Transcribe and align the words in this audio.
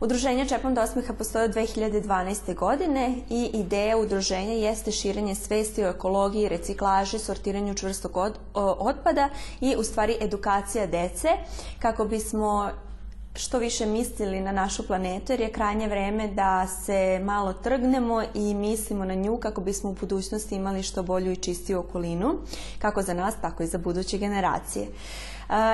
Udruženje 0.00 0.46
Čepom 0.48 0.74
do 0.74 0.80
osmiha 0.80 1.12
postoje 1.12 1.44
od 1.44 1.54
2012. 1.54 2.54
godine 2.54 3.14
i 3.30 3.50
ideja 3.54 3.96
udruženja 3.96 4.52
jeste 4.52 4.92
širenje 4.92 5.34
svesti 5.34 5.84
o 5.84 5.88
ekologiji, 5.88 6.48
reciklaži, 6.48 7.18
sortiranju 7.18 7.74
čvrstog 7.74 8.16
otpada 8.54 9.28
i 9.60 9.76
u 9.76 9.84
stvari 9.84 10.16
edukacija 10.20 10.86
dece 10.86 11.28
kako 11.78 12.04
bismo 12.04 12.70
što 13.34 13.58
više 13.58 13.86
mislili 13.86 14.40
na 14.40 14.52
našu 14.52 14.86
planetu 14.86 15.32
jer 15.32 15.40
je 15.40 15.52
krajnje 15.52 15.88
vreme 15.88 16.28
da 16.28 16.66
se 16.66 17.20
malo 17.24 17.52
trgnemo 17.52 18.22
i 18.34 18.54
mislimo 18.54 19.04
na 19.04 19.14
nju 19.14 19.36
kako 19.36 19.60
bismo 19.60 19.90
u 19.90 19.96
budućnosti 20.00 20.54
imali 20.54 20.82
što 20.82 21.02
bolju 21.02 21.32
i 21.32 21.36
čistiju 21.36 21.78
okolinu, 21.78 22.34
kako 22.78 23.02
za 23.02 23.14
nas, 23.14 23.34
tako 23.42 23.62
i 23.62 23.66
za 23.66 23.78
buduće 23.78 24.18
generacije. 24.18 24.86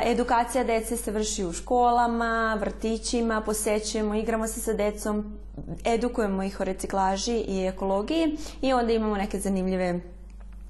Edukacija 0.05 0.65
dece 0.65 0.97
se 0.97 1.11
vrši 1.11 1.45
u 1.45 1.53
školama, 1.53 2.57
vrtićima, 2.61 3.41
posećujemo, 3.41 4.15
igramo 4.15 4.47
se 4.47 4.61
sa 4.61 4.73
decom, 4.73 5.39
edukujemo 5.85 6.43
ih 6.43 6.61
o 6.61 6.65
reciklaži 6.65 7.37
i 7.49 7.67
ekologiji 7.67 8.37
i 8.63 8.73
onda 8.73 8.93
imamo 8.93 9.17
neke 9.17 9.41
zanimljive 9.41 10.01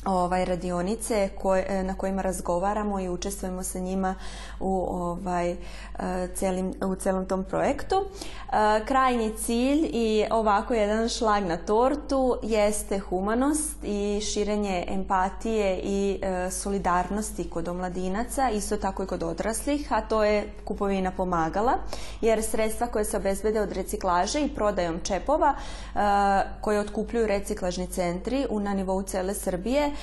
ovaj 0.07 0.45
radionice 0.45 1.29
koje, 1.39 1.85
na 1.85 1.95
kojima 1.95 2.23
razgovaramo 2.23 3.01
i 3.01 3.09
učestvujemo 3.09 3.63
sa 3.63 3.79
njima 3.79 4.15
u 4.61 4.87
ovaj 4.91 5.51
e, 5.51 5.57
celim, 6.35 6.75
u 6.83 6.95
celom 6.95 7.27
tom 7.27 7.45
projektu. 7.45 7.97
E, 7.97 8.85
krajnji 8.85 9.33
cilj 9.37 9.91
i 9.93 10.25
ovako 10.31 10.75
jedan 10.75 11.09
šlag 11.09 11.45
na 11.45 11.57
tortu 11.57 12.39
jeste 12.43 12.99
humanost 12.99 13.85
i 13.85 14.21
širenje 14.21 14.85
empatije 14.89 15.81
i 15.83 16.21
e, 16.23 16.51
solidarnosti 16.51 17.51
kod 17.51 17.69
omladinaca, 17.69 18.51
isto 18.51 18.77
tako 18.77 19.03
i 19.03 19.07
kod 19.07 19.23
odraslih, 19.23 19.93
a 19.93 20.01
to 20.01 20.25
je 20.25 20.53
kupovina 20.65 21.11
pomagala, 21.11 21.73
jer 22.21 22.43
sredstva 22.43 22.87
koje 22.87 23.05
se 23.05 23.17
obezbede 23.17 23.61
od 23.61 23.73
reciklaže 23.73 24.41
i 24.41 24.55
prodajom 24.55 25.01
čepova 25.03 25.55
koje 26.61 26.81
otkupljuju 26.81 27.27
reciklažni 27.27 27.87
centri 27.87 28.47
na 28.51 28.75
nivou 28.75 29.03
cele 29.03 29.35
Srbije 29.35 29.96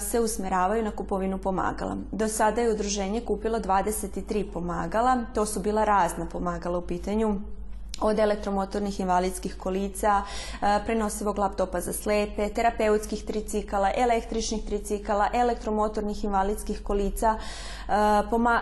se 0.00 0.20
usmeravaju 0.20 0.82
na 0.82 0.90
kupovinu 0.90 1.38
pomagala. 1.38 1.96
Do 2.12 2.28
sada 2.28 2.60
je 2.60 2.72
udruženje 2.72 3.20
kupilo 3.20 3.58
23 3.58 4.52
pomagala, 4.52 5.24
to 5.34 5.46
su 5.46 5.60
bila 5.60 5.84
razna 5.84 6.26
pomagala 6.26 6.78
u 6.78 6.82
pitanju 6.82 7.40
od 8.00 8.18
elektromotornih 8.18 9.00
invalidskih 9.00 9.56
kolica, 9.56 10.22
prenosivog 10.86 11.38
laptopa 11.38 11.80
za 11.80 11.92
slepe, 11.92 12.48
terapeutskih 12.48 13.24
tricikala, 13.24 13.90
električnih 13.96 14.64
tricikala, 14.64 15.28
elektromotornih 15.32 16.24
invalidskih 16.24 16.82
kolica. 16.82 17.38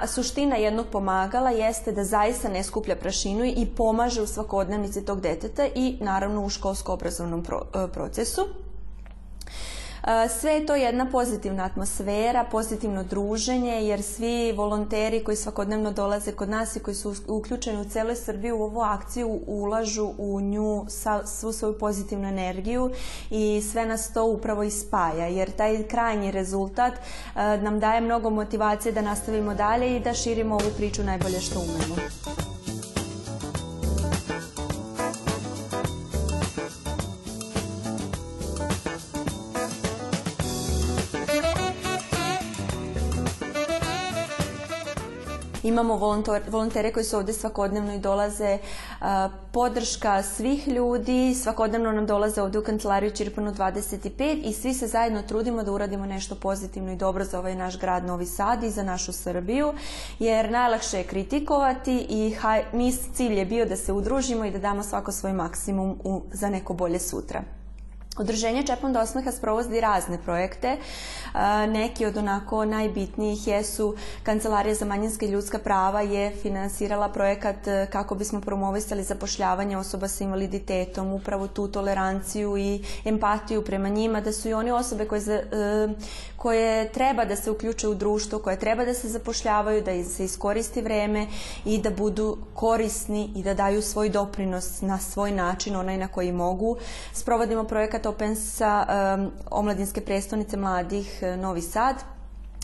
suština 0.07 0.57
jednog 0.57 0.87
pomagala 0.93 1.51
jeste 1.51 1.93
da 1.93 2.05
zaista 2.05 2.49
ne 2.49 2.63
skuplja 2.65 2.97
prašinu 2.97 3.45
i 3.45 3.67
pomaže 3.77 4.23
u 4.23 4.27
svakodnevnici 4.27 5.05
tog 5.05 5.21
deteta 5.21 5.67
i 5.75 5.99
naravno 6.01 6.45
u 6.45 6.49
školsko-obrazovnom 6.49 7.45
procesu. 7.93 8.68
Sve 10.41 10.53
je 10.53 10.67
to 10.67 10.75
jedna 10.75 11.07
pozitivna 11.11 11.65
atmosfera, 11.65 12.45
pozitivno 12.51 13.03
druženje, 13.05 13.83
jer 13.83 14.03
svi 14.03 14.53
volonteri 14.53 15.25
koji 15.25 15.37
svakodnevno 15.37 15.93
dolaze 15.93 16.33
kod 16.33 16.49
nas 16.49 16.77
i 16.77 16.81
koji 16.81 16.95
su 16.95 17.15
uključeni 17.27 17.81
u 17.81 17.85
celoj 17.85 18.17
Srbiji 18.17 18.53
u 18.53 18.63
ovu 18.63 18.81
akciju 18.81 19.41
ulažu 19.47 20.11
u 20.19 20.41
nju 20.41 20.87
svu 21.25 21.53
svoju 21.53 21.79
pozitivnu 21.79 22.29
energiju 22.29 22.91
i 23.31 23.63
sve 23.73 23.87
nas 23.87 24.13
to 24.13 24.25
upravo 24.25 24.63
ispaja, 24.63 25.27
jer 25.27 25.51
taj 25.51 25.83
krajnji 25.83 26.31
rezultat 26.31 26.93
nam 27.35 27.81
daje 27.81 28.01
mnogo 28.01 28.31
motivacije 28.31 28.93
da 28.93 29.03
nastavimo 29.03 29.55
dalje 29.55 29.97
i 29.97 30.01
da 30.01 30.15
širimo 30.15 30.55
ovu 30.55 30.71
priču 30.77 31.03
najbolje 31.03 31.41
što 31.41 31.61
umemo. 31.61 32.58
Imamo 45.63 45.97
volontere 46.51 46.93
koji 46.93 47.05
su 47.05 47.17
ovdje 47.17 47.35
svakodnevno 47.35 47.95
i 47.95 47.99
dolaze 47.99 48.59
podrška 49.53 50.23
svih 50.23 50.69
ljudi, 50.69 51.35
svakodnevno 51.35 51.93
nam 51.93 52.07
dolaze 52.07 52.43
ovdje 52.43 52.61
u 52.61 52.65
kancelariju 52.65 53.11
Čirpanu 53.11 53.53
25 53.53 54.43
i 54.45 54.53
svi 54.53 54.75
se 54.75 54.87
zajedno 54.87 55.23
trudimo 55.23 55.63
da 55.63 55.73
uradimo 55.73 56.07
nešto 56.07 56.35
pozitivno 56.35 56.93
i 56.93 56.97
dobro 56.97 57.25
za 57.25 57.39
ovaj 57.39 57.57
naš 57.57 57.79
grad 57.79 58.05
Novi 58.05 58.27
Sad 58.27 58.63
i 58.65 58.71
za 58.71 58.83
našu 58.83 59.13
Srbiju, 59.13 59.73
jer 60.19 60.51
najlakše 60.51 60.99
je 60.99 61.05
kritikovati 61.05 62.07
i 62.09 62.37
mi 62.73 62.93
cilj 62.93 63.39
je 63.39 63.47
bio 63.47 63.67
da 63.67 63.77
se 63.77 63.93
udružimo 63.93 64.45
i 64.45 64.51
da 64.51 64.59
damo 64.59 64.83
svako 64.83 65.13
svoj 65.13 65.33
maksimum 65.33 65.99
za 66.33 66.49
neko 66.49 66.75
bolje 66.75 66.99
sutra. 66.99 67.58
Udruženje 68.19 68.63
Čepom 68.67 68.93
do 68.93 69.01
osmeha 69.01 69.33
sprovodi 69.33 69.81
razne 69.81 70.19
projekte. 70.25 70.77
Neki 71.69 72.07
od 72.07 72.17
onako 72.17 72.65
najbitnijih 72.65 73.47
jesu 73.47 73.95
Kancelarija 74.23 74.75
za 74.75 74.85
manjinske 74.85 75.27
ljudska 75.27 75.59
prava 75.59 76.01
je 76.01 76.31
finansirala 76.43 77.09
projekat 77.09 77.67
e, 77.67 77.87
kako 77.93 78.15
bismo 78.15 78.41
promovisali 78.41 79.03
zapošljavanje 79.03 79.77
osoba 79.77 80.09
sa 80.09 80.25
invaliditetom, 80.25 81.13
upravo 81.13 81.47
tu 81.47 81.69
toleranciju 81.69 82.57
i 82.57 82.85
empatiju 83.05 83.65
prema 83.65 83.89
njima, 83.89 84.21
da 84.21 84.33
su 84.33 84.49
i 84.49 84.55
oni 84.55 84.71
osobe 84.71 85.05
koje, 85.05 85.21
e, 85.23 85.89
koje 86.37 86.93
treba 86.93 87.25
da 87.25 87.37
se 87.37 87.51
uključe 87.51 87.89
u 87.89 87.95
društvo, 87.95 88.39
koje 88.39 88.59
treba 88.59 88.85
da 88.85 88.95
se 88.95 89.09
zapošljavaju, 89.09 89.83
da 89.83 90.05
se 90.05 90.25
iskoristi 90.25 90.83
vreme 90.83 91.27
i 91.65 91.79
da 91.79 91.91
budu 91.91 92.37
korisni 92.55 93.31
i 93.37 93.43
da 93.43 93.55
daju 93.55 93.83
svoj 93.83 94.09
doprinos 94.09 94.81
na 94.81 94.99
svoj 94.99 95.31
način, 95.31 95.77
onaj 95.77 95.97
na 95.97 96.09
koji 96.09 96.33
mogu. 96.33 96.77
Sprovodimo 97.13 97.65
projekat 97.65 98.08
Open 98.09 98.37
sa 98.37 98.87
omladinske 99.51 100.01
predstavnice 100.01 100.57
mladih 100.57 101.19
eh, 101.23 101.37
Novi 101.37 101.63
Sad 101.63 101.97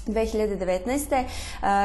2019. 0.07 1.25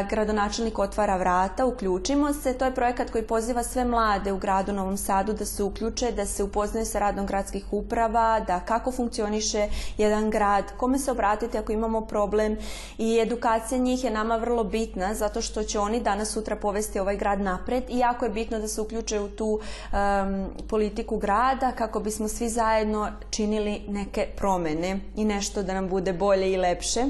gradonačelnik 0.10 0.80
otvara 0.80 1.18
vrata, 1.18 1.66
uključimo 1.66 2.34
se. 2.34 2.54
To 2.54 2.66
je 2.66 2.76
projekat 2.76 3.10
koji 3.10 3.24
poziva 3.24 3.64
sve 3.64 3.86
mlade 3.86 4.32
u 4.32 4.38
gradu 4.38 4.74
Novom 4.74 4.98
Sadu 4.98 5.34
da 5.34 5.46
se 5.46 5.64
uključe, 5.64 6.12
da 6.12 6.26
se 6.26 6.44
upoznaju 6.44 6.86
sa 6.86 7.00
radom 7.00 7.26
gradskih 7.26 7.74
uprava, 7.74 8.40
da 8.48 8.60
kako 8.60 8.92
funkcioniše 8.92 9.68
jedan 9.98 10.30
grad, 10.30 10.64
kome 10.78 11.00
se 11.00 11.12
obratiti 11.12 11.58
ako 11.58 11.72
imamo 11.72 12.02
problem 12.02 12.58
i 12.98 13.20
edukacija 13.20 13.78
njih 13.78 14.04
je 14.04 14.12
nama 14.12 14.38
vrlo 14.38 14.64
bitna 14.64 15.14
zato 15.14 15.42
što 15.42 15.64
će 15.64 15.80
oni 15.80 16.00
danas 16.00 16.32
sutra 16.32 16.56
povesti 16.56 17.00
ovaj 17.00 17.18
grad 17.18 17.42
napred 17.42 17.84
i 17.90 18.00
jako 18.00 18.26
je 18.26 18.32
bitno 18.32 18.60
da 18.60 18.68
se 18.68 18.82
uključe 18.82 19.20
u 19.20 19.30
tu 19.30 19.60
politiku 20.70 21.18
grada 21.18 21.72
kako 21.72 22.00
bismo 22.00 22.28
svi 22.28 22.50
zajedno 22.50 23.12
činili 23.30 23.82
neke 23.88 24.28
promene 24.36 25.00
i 25.16 25.26
nešto 25.26 25.64
da 25.64 25.74
nam 25.74 25.90
bude 25.90 26.14
bolje 26.14 26.52
i 26.52 26.58
lepše 26.58 27.06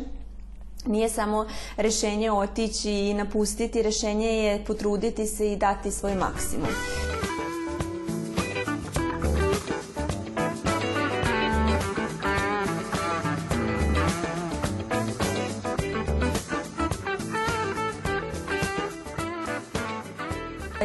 nije 0.85 1.09
samo 1.09 1.45
rešenje 1.77 2.31
otići 2.31 2.91
i 2.91 3.13
napustiti, 3.13 3.81
rešenje 3.81 4.27
je 4.27 4.63
potruditi 4.65 5.27
se 5.27 5.51
i 5.51 5.55
dati 5.55 5.91
svoj 5.91 6.15
maksimum. 6.15 6.69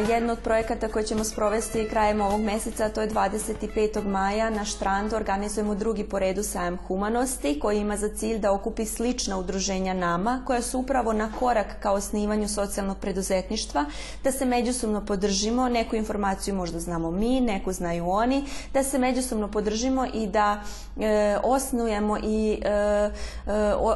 Jedno 0.09 0.33
od 0.33 0.39
projekata 0.39 0.87
koje 0.87 1.05
ćemo 1.05 1.23
sprovesti 1.23 1.87
krajem 1.89 2.21
ovog 2.21 2.41
meseca, 2.41 2.89
to 2.89 3.01
je 3.01 3.09
25. 3.09 4.05
maja 4.05 4.49
na 4.49 4.65
Štrandu 4.65 5.15
organizujemo 5.15 5.75
drugi 5.75 6.03
po 6.03 6.19
redu 6.19 6.43
sajam 6.43 6.77
humanosti 6.87 7.59
koji 7.59 7.79
ima 7.79 7.97
za 7.97 8.09
cilj 8.09 8.39
da 8.39 8.51
okupi 8.51 8.85
slična 8.85 9.37
udruženja 9.37 9.93
nama 9.93 10.43
koja 10.47 10.61
su 10.61 10.79
upravo 10.79 11.13
na 11.13 11.31
korak 11.39 11.67
ka 11.79 11.91
osnivanju 11.91 12.47
socijalnog 12.47 12.97
preduzetništva, 12.97 13.85
da 14.23 14.31
se 14.31 14.45
međusobno 14.45 15.05
podržimo, 15.05 15.69
neku 15.69 15.95
informaciju 15.95 16.55
možda 16.55 16.79
znamo 16.79 17.11
mi, 17.11 17.41
neku 17.41 17.71
znaju 17.71 18.09
oni, 18.09 18.45
da 18.73 18.83
se 18.83 18.99
međusobno 18.99 19.51
podržimo 19.51 20.05
i 20.13 20.27
da 20.27 20.61
e, 20.99 21.37
osnujemo 21.43 22.17
i 22.17 22.61
e, 22.65 22.69
e, 22.69 23.11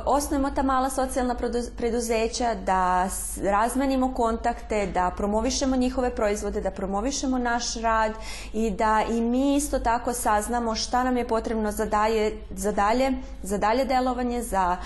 osnujemo 0.05 0.51
ta 0.51 0.63
mala 0.63 0.89
socijalna 0.89 1.35
preduzeća, 1.77 2.55
da 2.65 3.09
razmenimo 3.43 4.13
kontakte, 4.13 4.87
da 4.93 5.11
promovišemo 5.17 5.75
njihove 5.75 5.98
njihove 5.99 6.15
proizvode, 6.15 6.61
da 6.61 6.71
promovišemo 6.71 7.37
naš 7.37 7.75
rad 7.75 8.13
i 8.53 8.71
da 8.71 9.03
i 9.11 9.21
mi 9.21 9.55
isto 9.55 9.79
tako 9.79 10.13
saznamo 10.13 10.75
šta 10.75 11.03
nam 11.03 11.17
je 11.17 11.27
potrebno 11.27 11.71
za, 11.71 11.87
za, 12.55 12.71
dalje, 12.71 13.11
za 13.43 13.57
dalje 13.57 13.85
delovanje, 13.85 14.41
za, 14.41 14.77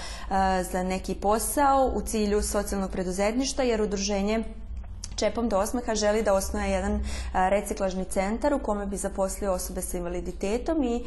za 0.71 0.83
neki 0.83 1.15
posao 1.15 1.91
u 1.95 2.01
cilju 2.01 2.41
socijalnog 2.41 2.91
preduzetništva 2.91 3.63
jer 3.63 3.81
udruženje 3.81 4.43
Čepom 5.15 5.49
do 5.49 5.57
osmeha 5.57 5.95
želi 5.95 6.23
da 6.23 6.33
osnuje 6.33 6.69
jedan 6.69 7.03
reciklažni 7.33 8.05
centar 8.05 8.53
u 8.53 8.59
kome 8.59 8.85
bi 8.85 8.97
zaposlio 8.97 9.53
osobe 9.53 9.81
sa 9.81 9.97
invaliditetom 9.97 10.83
i 10.83 11.03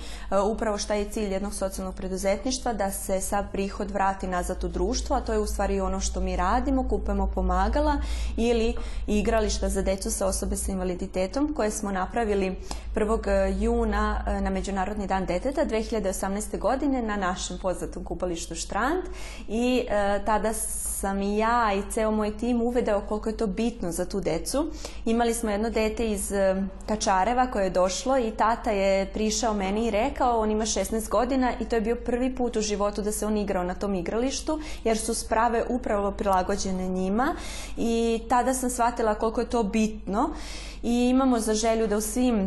upravo 0.53 0.79
šta 0.79 0.95
je 0.95 1.11
cilj 1.11 1.33
jednog 1.33 1.55
socijalnog 1.55 1.95
preduzetništva 1.95 2.73
da 2.73 2.91
se 2.91 3.21
sav 3.21 3.45
prihod 3.53 3.91
vrati 3.91 4.27
nazad 4.27 4.65
u 4.65 4.69
društvo, 4.69 5.17
a 5.17 5.21
to 5.21 5.33
je 5.33 5.39
u 5.39 5.47
stvari 5.47 5.81
ono 5.81 6.01
što 6.01 6.21
mi 6.21 6.37
radimo, 6.37 6.89
kupujemo 6.89 7.27
pomagala 7.35 7.97
ili 8.37 8.75
igrališta 9.07 9.69
za 9.69 9.83
decu 9.83 10.11
sa 10.11 10.27
osobe 10.27 10.57
sa 10.57 10.73
invaliditetom 10.73 11.55
koje 11.57 11.71
smo 11.71 11.93
napravili 11.93 12.57
1. 12.95 13.63
juna 13.63 14.25
na 14.41 14.51
Međunarodni 14.51 15.07
dan 15.07 15.27
deteta 15.27 15.65
2018. 15.65 16.59
godine 16.59 17.03
na 17.03 17.17
našem 17.17 17.59
poznatom 17.63 18.05
kupalištu 18.05 18.55
Štrand 18.55 19.03
i 19.49 19.87
tada 20.27 20.53
sam 20.53 21.23
i 21.23 21.39
ja 21.39 21.73
i 21.75 21.93
ceo 21.93 22.11
moj 22.11 22.37
tim 22.37 22.63
uvedeo 22.63 23.01
koliko 23.01 23.29
je 23.29 23.37
to 23.37 23.47
bitno 23.47 23.93
za 23.97 24.05
tu 24.05 24.21
decu. 24.21 24.67
Imali 25.05 25.35
smo 25.35 25.51
jedno 25.51 25.71
dete 25.71 26.11
iz 26.11 26.33
Kačareva 26.87 27.47
koje 27.47 27.65
je 27.65 27.71
došlo 27.71 28.19
i 28.19 28.31
tata 28.31 28.71
je 28.71 29.07
prišao 29.07 29.55
meni 29.55 29.87
i 29.87 29.91
rekao, 29.91 30.41
on 30.41 30.51
ima 30.51 30.65
16 30.65 31.09
godina 31.09 31.53
i 31.61 31.65
to 31.65 31.77
je 31.77 31.81
bio 31.81 31.97
prvi 31.97 32.35
put 32.35 32.57
u 32.57 32.61
životu 32.61 33.03
da 33.03 33.13
se 33.13 33.27
on 33.27 33.37
igrao 33.37 33.65
na 33.65 33.75
tom 33.75 33.95
igralištu 33.95 34.61
jer 34.85 34.99
su 34.99 35.15
sprave 35.15 35.65
upravo 35.69 36.11
prilagođene 36.11 36.89
njima 36.89 37.35
i 37.77 38.23
tada 38.29 38.55
sam 38.55 38.71
shvatila 38.71 39.15
koliko 39.15 39.41
je 39.41 39.51
to 39.51 39.63
bitno 39.63 40.31
i 40.83 41.09
imamo 41.09 41.41
za 41.41 41.55
želju 41.55 41.87
da 41.87 41.97
u 41.97 42.01
svim 42.01 42.37
e, 42.37 42.47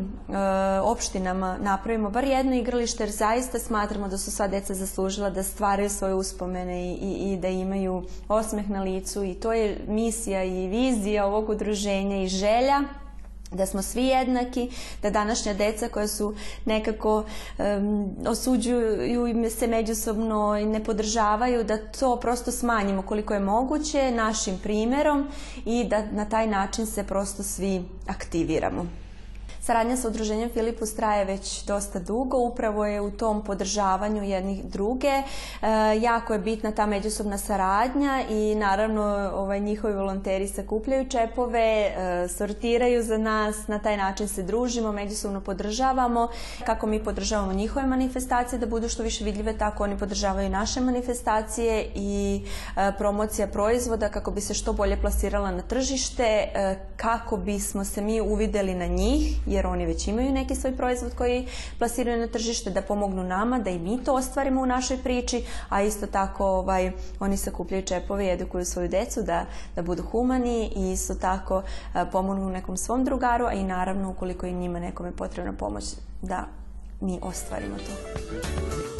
opštinama 0.83 1.57
napravimo 1.61 2.09
bar 2.09 2.23
jedno 2.23 2.55
igralište 2.55 3.03
jer 3.03 3.11
zaista 3.11 3.59
smatramo 3.59 4.07
da 4.07 4.17
su 4.17 4.31
sva 4.31 4.47
deca 4.47 4.73
zaslužila 4.73 5.29
da 5.29 5.43
stvaraju 5.43 5.89
svoje 5.89 6.13
uspomene 6.13 6.91
i, 6.91 6.93
i, 6.93 7.33
i 7.33 7.37
da 7.37 7.47
imaju 7.47 8.03
osmeh 8.27 8.69
na 8.69 8.83
licu 8.83 9.23
i 9.23 9.33
to 9.33 9.53
je 9.53 9.77
misija 9.87 10.43
i 10.43 10.67
vizija 10.67 11.25
ovog 11.25 11.38
udruženja 11.47 12.23
i 12.23 12.27
želja 12.27 12.83
da 13.51 13.65
smo 13.65 13.81
svi 13.81 14.05
jednaki, 14.05 14.69
da 15.01 15.09
današnja 15.09 15.53
deca 15.53 15.87
koja 15.89 16.07
su 16.07 16.35
nekako 16.65 17.23
um, 17.57 18.15
osuđuju 18.27 19.49
se 19.49 19.67
međusobno 19.67 20.57
i 20.57 20.65
ne 20.65 20.83
podržavaju, 20.83 21.63
da 21.63 21.77
to 21.77 22.15
prosto 22.15 22.51
smanjimo 22.51 23.01
koliko 23.01 23.33
je 23.33 23.39
moguće 23.39 24.11
našim 24.11 24.57
primjerom 24.63 25.27
i 25.65 25.83
da 25.83 26.05
na 26.11 26.25
taj 26.25 26.47
način 26.47 26.85
se 26.85 27.03
prosto 27.03 27.43
svi 27.43 27.81
aktiviramo. 28.07 28.85
Saradnja 29.69 29.97
sa 29.97 30.07
udruženjem 30.07 30.49
Filipus 30.49 30.95
traje 30.95 31.25
već 31.25 31.63
dosta 31.65 31.99
dugo, 31.99 32.37
upravo 32.37 32.85
je 32.85 33.01
u 33.01 33.11
tom 33.11 33.43
podržavanju 33.43 34.23
jednih 34.23 34.65
druge. 34.65 35.07
E, 35.07 35.23
jako 36.01 36.33
je 36.33 36.39
bitna 36.39 36.71
ta 36.71 36.85
međusobna 36.85 37.37
saradnja 37.37 38.23
i 38.29 38.55
naravno 38.55 39.31
ovaj, 39.33 39.59
njihovi 39.59 39.93
volonteri 39.93 40.47
sakupljaju 40.47 41.09
čepove, 41.09 41.59
e, 41.59 42.27
sortiraju 42.29 43.03
za 43.03 43.17
nas, 43.17 43.67
na 43.67 43.79
taj 43.79 43.97
način 43.97 44.27
se 44.27 44.43
družimo, 44.43 44.91
međusobno 44.91 45.41
podržavamo. 45.41 46.27
Kako 46.65 46.87
mi 46.87 47.03
podržavamo 47.03 47.53
njihove 47.53 47.85
manifestacije 47.85 48.59
da 48.59 48.65
budu 48.65 48.89
što 48.89 49.03
više 49.03 49.23
vidljive, 49.23 49.57
tako 49.57 49.83
oni 49.83 49.97
podržavaju 49.97 50.49
naše 50.49 50.81
manifestacije 50.81 51.91
i 51.95 52.41
e, 52.77 52.91
promocija 52.97 53.47
proizvoda 53.47 54.09
kako 54.09 54.31
bi 54.31 54.41
se 54.41 54.53
što 54.53 54.73
bolje 54.73 55.01
plasirala 55.01 55.51
na 55.51 55.61
tržište, 55.61 56.47
kako 56.95 57.37
bismo 57.37 57.85
se 57.85 58.01
mi 58.01 58.21
uvideli 58.21 58.75
na 58.75 58.85
njih, 58.85 59.37
jer 59.45 59.58
oni 59.67 59.85
već 59.85 60.07
imaju 60.07 60.31
neki 60.31 60.55
svoj 60.55 60.77
proizvod 60.77 61.15
koji 61.15 61.47
plasiraju 61.77 62.19
na 62.19 62.27
tržište, 62.27 62.69
da 62.69 62.81
pomognu 62.81 63.23
nama, 63.23 63.59
da 63.59 63.69
i 63.69 63.79
mi 63.79 64.03
to 64.03 64.13
ostvarimo 64.13 64.61
u 64.61 64.65
našoj 64.65 64.97
priči, 64.97 65.43
a 65.69 65.81
isto 65.81 66.07
tako 66.07 66.45
ovaj, 66.45 66.91
oni 67.19 67.37
sakupljaju 67.37 67.85
čepove 67.85 68.25
i 68.25 68.31
edukuju 68.31 68.65
svoju 68.65 68.87
decu 68.87 69.21
da, 69.21 69.45
da 69.75 69.81
budu 69.81 70.03
humani 70.03 70.71
i 70.75 70.91
isto 70.91 71.15
tako 71.15 71.63
a, 71.93 72.05
pomognu 72.05 72.49
nekom 72.49 72.77
svom 72.77 73.05
drugaru, 73.05 73.45
a 73.45 73.53
i 73.53 73.63
naravno 73.63 74.09
ukoliko 74.09 74.45
im 74.45 74.59
njima 74.59 74.79
nekome 74.79 75.11
potrebna 75.11 75.53
pomoć 75.53 75.83
da 76.21 76.45
mi 77.01 77.19
ostvarimo 77.21 77.75
to. 77.77 78.98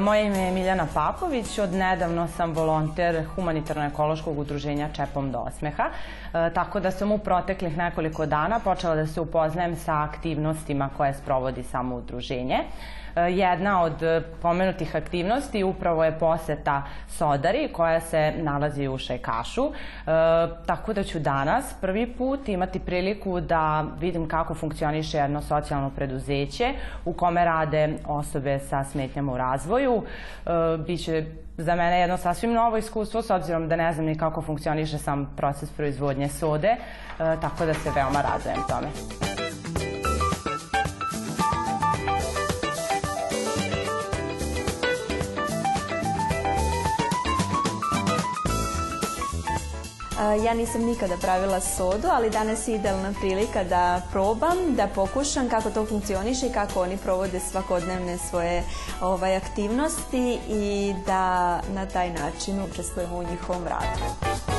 Moje 0.00 0.26
ime 0.26 0.38
je 0.38 0.52
Miljana 0.52 0.86
Papović, 0.94 1.58
od 1.58 1.72
nedavno 1.72 2.28
sam 2.28 2.52
volonter 2.52 3.24
humanitarno-ekološkog 3.36 4.38
udruženja 4.38 4.88
Čepom 4.92 5.32
do 5.32 5.38
osmeha, 5.38 5.84
tako 6.54 6.80
da 6.80 6.90
sam 6.90 7.12
u 7.12 7.18
proteklih 7.18 7.76
nekoliko 7.76 8.26
dana 8.26 8.60
počela 8.60 8.94
da 8.94 9.06
se 9.06 9.20
upoznajem 9.20 9.76
sa 9.76 10.02
aktivnostima 10.02 10.90
koje 10.96 11.14
sprovodi 11.14 11.62
samo 11.62 11.96
udruženje. 11.96 12.58
Jedna 13.16 13.82
od 13.82 14.22
pomenutih 14.42 14.96
aktivnosti 14.96 15.64
upravo 15.64 16.04
je 16.04 16.18
poseta 16.18 16.82
Sodari 17.08 17.68
koja 17.72 18.00
se 18.00 18.32
nalazi 18.36 18.88
u 18.88 18.98
Šajkašu. 18.98 19.72
Tako 20.66 20.92
da 20.92 21.02
ću 21.02 21.18
danas 21.18 21.74
prvi 21.80 22.06
put 22.06 22.48
imati 22.48 22.78
priliku 22.80 23.40
da 23.40 23.84
vidim 24.00 24.28
kako 24.28 24.54
funkcioniše 24.54 25.18
jedno 25.18 25.42
socijalno 25.42 25.90
preduzeće 25.90 26.74
u 27.04 27.12
kome 27.12 27.44
rade 27.44 27.98
osobe 28.06 28.58
sa 28.58 28.84
smetnjama 28.84 29.32
u 29.32 29.36
razvoju. 29.36 30.02
Biće 30.86 31.24
za 31.56 31.74
mene 31.74 32.00
jedno 32.00 32.16
sasvim 32.16 32.52
novo 32.52 32.76
iskustvo 32.76 33.22
s 33.22 33.30
obzirom 33.30 33.68
da 33.68 33.76
ne 33.76 33.92
znam 33.92 34.06
ni 34.06 34.18
kako 34.18 34.42
funkcioniše 34.42 34.98
sam 34.98 35.34
proces 35.36 35.70
proizvodnje 35.70 36.28
sode, 36.28 36.76
tako 37.16 37.66
da 37.66 37.74
se 37.74 37.90
veoma 37.94 38.22
radujem 38.22 38.58
tome. 38.68 39.33
Ja 50.42 50.54
nisam 50.54 50.82
nikada 50.84 51.16
pravila 51.16 51.60
sodu, 51.60 52.08
ali 52.10 52.30
danas 52.30 52.68
je 52.68 52.74
idealna 52.74 53.12
prilika 53.20 53.64
da 53.64 54.02
probam, 54.12 54.56
da 54.68 54.86
pokušam 54.86 55.48
kako 55.48 55.70
to 55.70 55.86
funkcioniše 55.86 56.46
i 56.46 56.52
kako 56.52 56.82
oni 56.82 56.96
provode 56.96 57.40
svakodnevne 57.40 58.18
svoje 58.18 58.62
ovaj, 59.00 59.36
aktivnosti 59.36 60.38
i 60.48 60.94
da 61.06 61.60
na 61.74 61.86
taj 61.86 62.10
način 62.10 62.62
učestvujemo 62.62 63.16
u 63.16 63.22
njihovom 63.22 63.64
radu. 63.64 64.53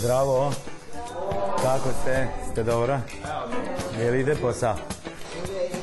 Zdravo. 0.00 0.52
Kako 1.62 1.88
ste? 2.02 2.28
Ste 2.52 2.62
dobro? 2.62 2.98
Je 4.00 4.10
li 4.10 4.20
ide 4.20 4.34
posao? 4.36 4.74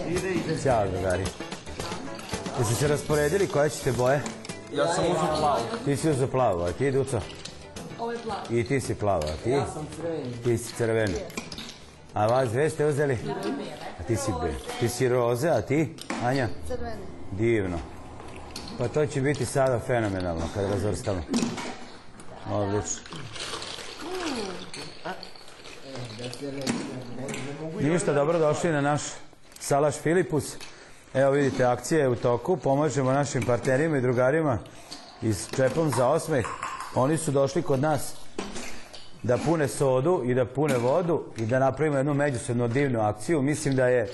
Ide, 0.09 0.29
ide. 0.29 0.61
Ćao, 0.63 0.87
drugari. 0.87 1.25
Jeste 2.59 2.75
se 2.75 2.87
rasporedili 2.87 3.47
koje 3.47 3.69
ćete 3.69 3.91
boje? 3.91 4.21
Ja 4.73 4.87
sam 4.87 5.03
uzeo 5.03 5.35
plavu. 5.39 5.61
Ti 5.85 5.97
si 5.97 6.09
uzeo 6.09 6.27
plavu, 6.27 6.61
a 6.61 6.71
ti 6.71 6.91
Duco? 6.91 7.19
Ovo 7.99 8.11
je 8.11 8.17
plavo. 8.17 8.41
I 8.49 8.63
ti 8.63 8.79
si 8.81 8.95
plava, 8.95 9.27
a 9.27 9.43
ti? 9.43 9.49
Ja 9.49 9.65
sam 9.73 9.87
crveni. 9.95 10.33
Ti 10.43 10.57
si 10.57 10.73
crveni. 10.73 11.15
A 12.13 12.27
vas 12.27 12.49
dve 12.49 12.69
ste 12.69 12.85
uzeli? 12.85 13.17
A 13.99 14.03
ti 14.03 14.15
si 14.15 14.31
be. 14.41 14.53
Ti 14.79 14.89
si 14.89 15.07
roze, 15.09 15.49
a 15.49 15.61
ti? 15.61 15.95
Anja? 16.25 16.47
Crvene. 16.67 17.05
Divno. 17.31 17.79
Pa 18.77 18.87
to 18.87 19.05
će 19.05 19.21
biti 19.21 19.45
sada 19.45 19.79
fenomenalno 19.79 20.43
kad 20.53 20.69
razvrstamo. 20.69 21.21
Odlično. 22.51 23.01
Ništa, 27.81 28.13
dobro 28.13 28.39
došli 28.39 28.71
na 28.71 28.81
naš 28.81 29.01
Salaš 29.59 29.95
Filipus. 29.95 30.55
Evo 31.13 31.31
vidite, 31.31 31.63
akcija 31.63 32.01
je 32.01 32.09
u 32.09 32.15
toku. 32.15 32.57
Pomažemo 32.57 33.11
našim 33.11 33.43
partnerima 33.43 33.97
i 33.97 34.01
drugarima 34.01 34.57
iz 35.21 35.47
Čepom 35.55 35.91
za 35.97 36.07
osmeh. 36.07 36.45
Oni 36.95 37.17
su 37.17 37.31
došli 37.31 37.61
kod 37.61 37.79
nas 37.79 38.13
da 39.23 39.37
pune 39.37 39.67
sodu 39.67 40.21
i 40.25 40.33
da 40.33 40.45
pune 40.45 40.77
vodu 40.77 41.23
i 41.37 41.45
da 41.45 41.59
napravimo 41.59 41.97
jednu 41.97 42.13
međusobno 42.13 42.67
divnu 42.67 43.01
akciju. 43.01 43.41
Mislim 43.41 43.75
da 43.75 43.87
je 43.87 44.09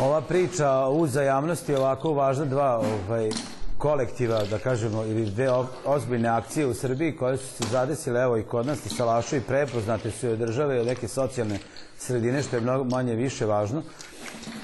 ova 0.00 0.20
priča 0.20 0.70
o 0.70 0.92
uzajamnosti 0.92 1.74
ovako 1.74 2.12
važna 2.12 2.44
dva 2.44 2.78
ovaj, 2.78 3.30
kolektiva, 3.86 4.44
da 4.50 4.58
kažemo, 4.58 5.04
ili 5.04 5.30
dve 5.30 5.50
ozbiljne 5.84 6.28
akcije 6.28 6.66
u 6.66 6.74
Srbiji 6.74 7.16
koje 7.16 7.36
su 7.36 7.46
se 7.46 7.64
zadesile, 7.70 8.22
evo 8.22 8.38
i 8.38 8.42
kod 8.42 8.66
nas, 8.66 8.86
i 8.86 8.88
Salašu 8.88 9.36
i 9.36 9.40
prepoznate 9.40 10.10
su 10.10 10.26
i 10.26 10.36
države 10.36 10.76
i 10.76 10.80
od 10.80 10.86
neke 10.86 11.08
socijalne 11.08 11.58
sredine, 11.98 12.42
što 12.42 12.56
je 12.56 12.62
mnogo 12.62 12.84
manje 12.84 13.14
više 13.14 13.46
važno, 13.46 13.82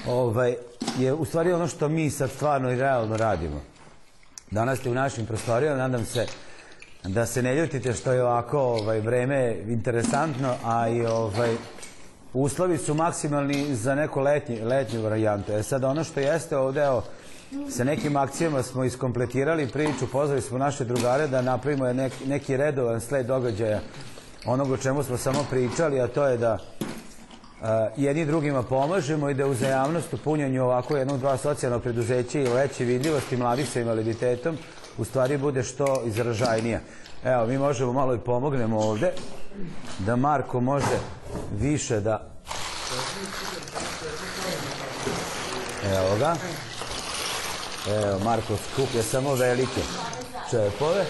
ovaj, 0.07 0.55
je 0.99 1.13
u 1.13 1.25
stvari 1.25 1.53
ono 1.53 1.67
što 1.67 1.89
mi 1.89 2.09
sad 2.09 2.31
stvarno 2.31 2.71
i 2.71 2.75
realno 2.75 3.17
radimo. 3.17 3.61
Danas 4.51 4.79
ste 4.79 4.89
u 4.89 4.93
našim 4.93 5.25
prostorijama, 5.25 5.77
nadam 5.77 6.05
se 6.05 6.25
da 7.03 7.25
se 7.25 7.41
ne 7.41 7.55
ljutite 7.55 7.93
što 7.93 8.11
je 8.11 8.23
ovako 8.23 8.59
ovaj, 8.59 8.99
vreme 8.99 9.55
interesantno, 9.67 10.55
a 10.63 10.87
i 10.89 11.05
ovaj, 11.05 11.55
uslovi 12.33 12.77
su 12.77 12.93
maksimalni 12.93 13.75
za 13.75 13.95
neku 13.95 14.19
letnju 14.63 15.01
varijantu. 15.01 15.51
E 15.51 15.63
sad 15.63 15.83
ono 15.83 16.03
što 16.03 16.19
jeste 16.19 16.57
ovde, 16.57 16.83
evo, 16.83 17.03
sa 17.69 17.83
nekim 17.83 18.15
akcijama 18.15 18.63
smo 18.63 18.83
iskompletirali 18.83 19.67
priču, 19.67 20.07
pozvali 20.11 20.41
smo 20.41 20.57
naše 20.57 20.85
drugare 20.85 21.27
da 21.27 21.41
napravimo 21.41 21.93
neki, 22.25 22.57
redovan 22.57 23.01
sled 23.01 23.25
događaja 23.25 23.79
onog 24.45 24.71
o 24.71 24.77
čemu 24.77 25.03
smo 25.03 25.17
samo 25.17 25.45
pričali, 25.49 26.01
a 26.01 26.07
to 26.07 26.27
je 26.27 26.37
da 26.37 26.57
jedni 27.97 28.25
drugima 28.25 28.63
pomažemo 28.63 29.29
i 29.29 29.33
da 29.33 29.47
uzajamnost 29.47 30.13
u 30.13 30.17
punjanju 30.17 30.63
ovako 30.63 30.97
jednog 30.97 31.19
dva 31.19 31.37
socijalnog 31.37 31.81
preduzeća 31.81 32.39
i 32.39 32.47
veće 32.47 32.85
vidljivosti 32.85 33.37
mladih 33.37 33.69
sa 33.69 33.79
invaliditetom 33.79 34.57
u 34.97 35.05
stvari 35.05 35.37
bude 35.37 35.63
što 35.63 36.01
izražajnija. 36.05 36.79
Evo, 37.23 37.45
mi 37.45 37.57
možemo 37.57 37.93
malo 37.93 38.15
i 38.15 38.19
pomognemo 38.19 38.79
ovde, 38.79 39.11
da 39.99 40.15
Marko 40.15 40.61
može 40.61 40.99
više 41.59 41.99
da... 41.99 42.29
Evo 45.83 46.17
ga. 46.19 46.35
Evo, 47.87 48.19
Marko 48.23 48.53
skuplja 48.57 49.03
samo 49.03 49.35
velike 49.35 49.81
čepove. 50.51 51.05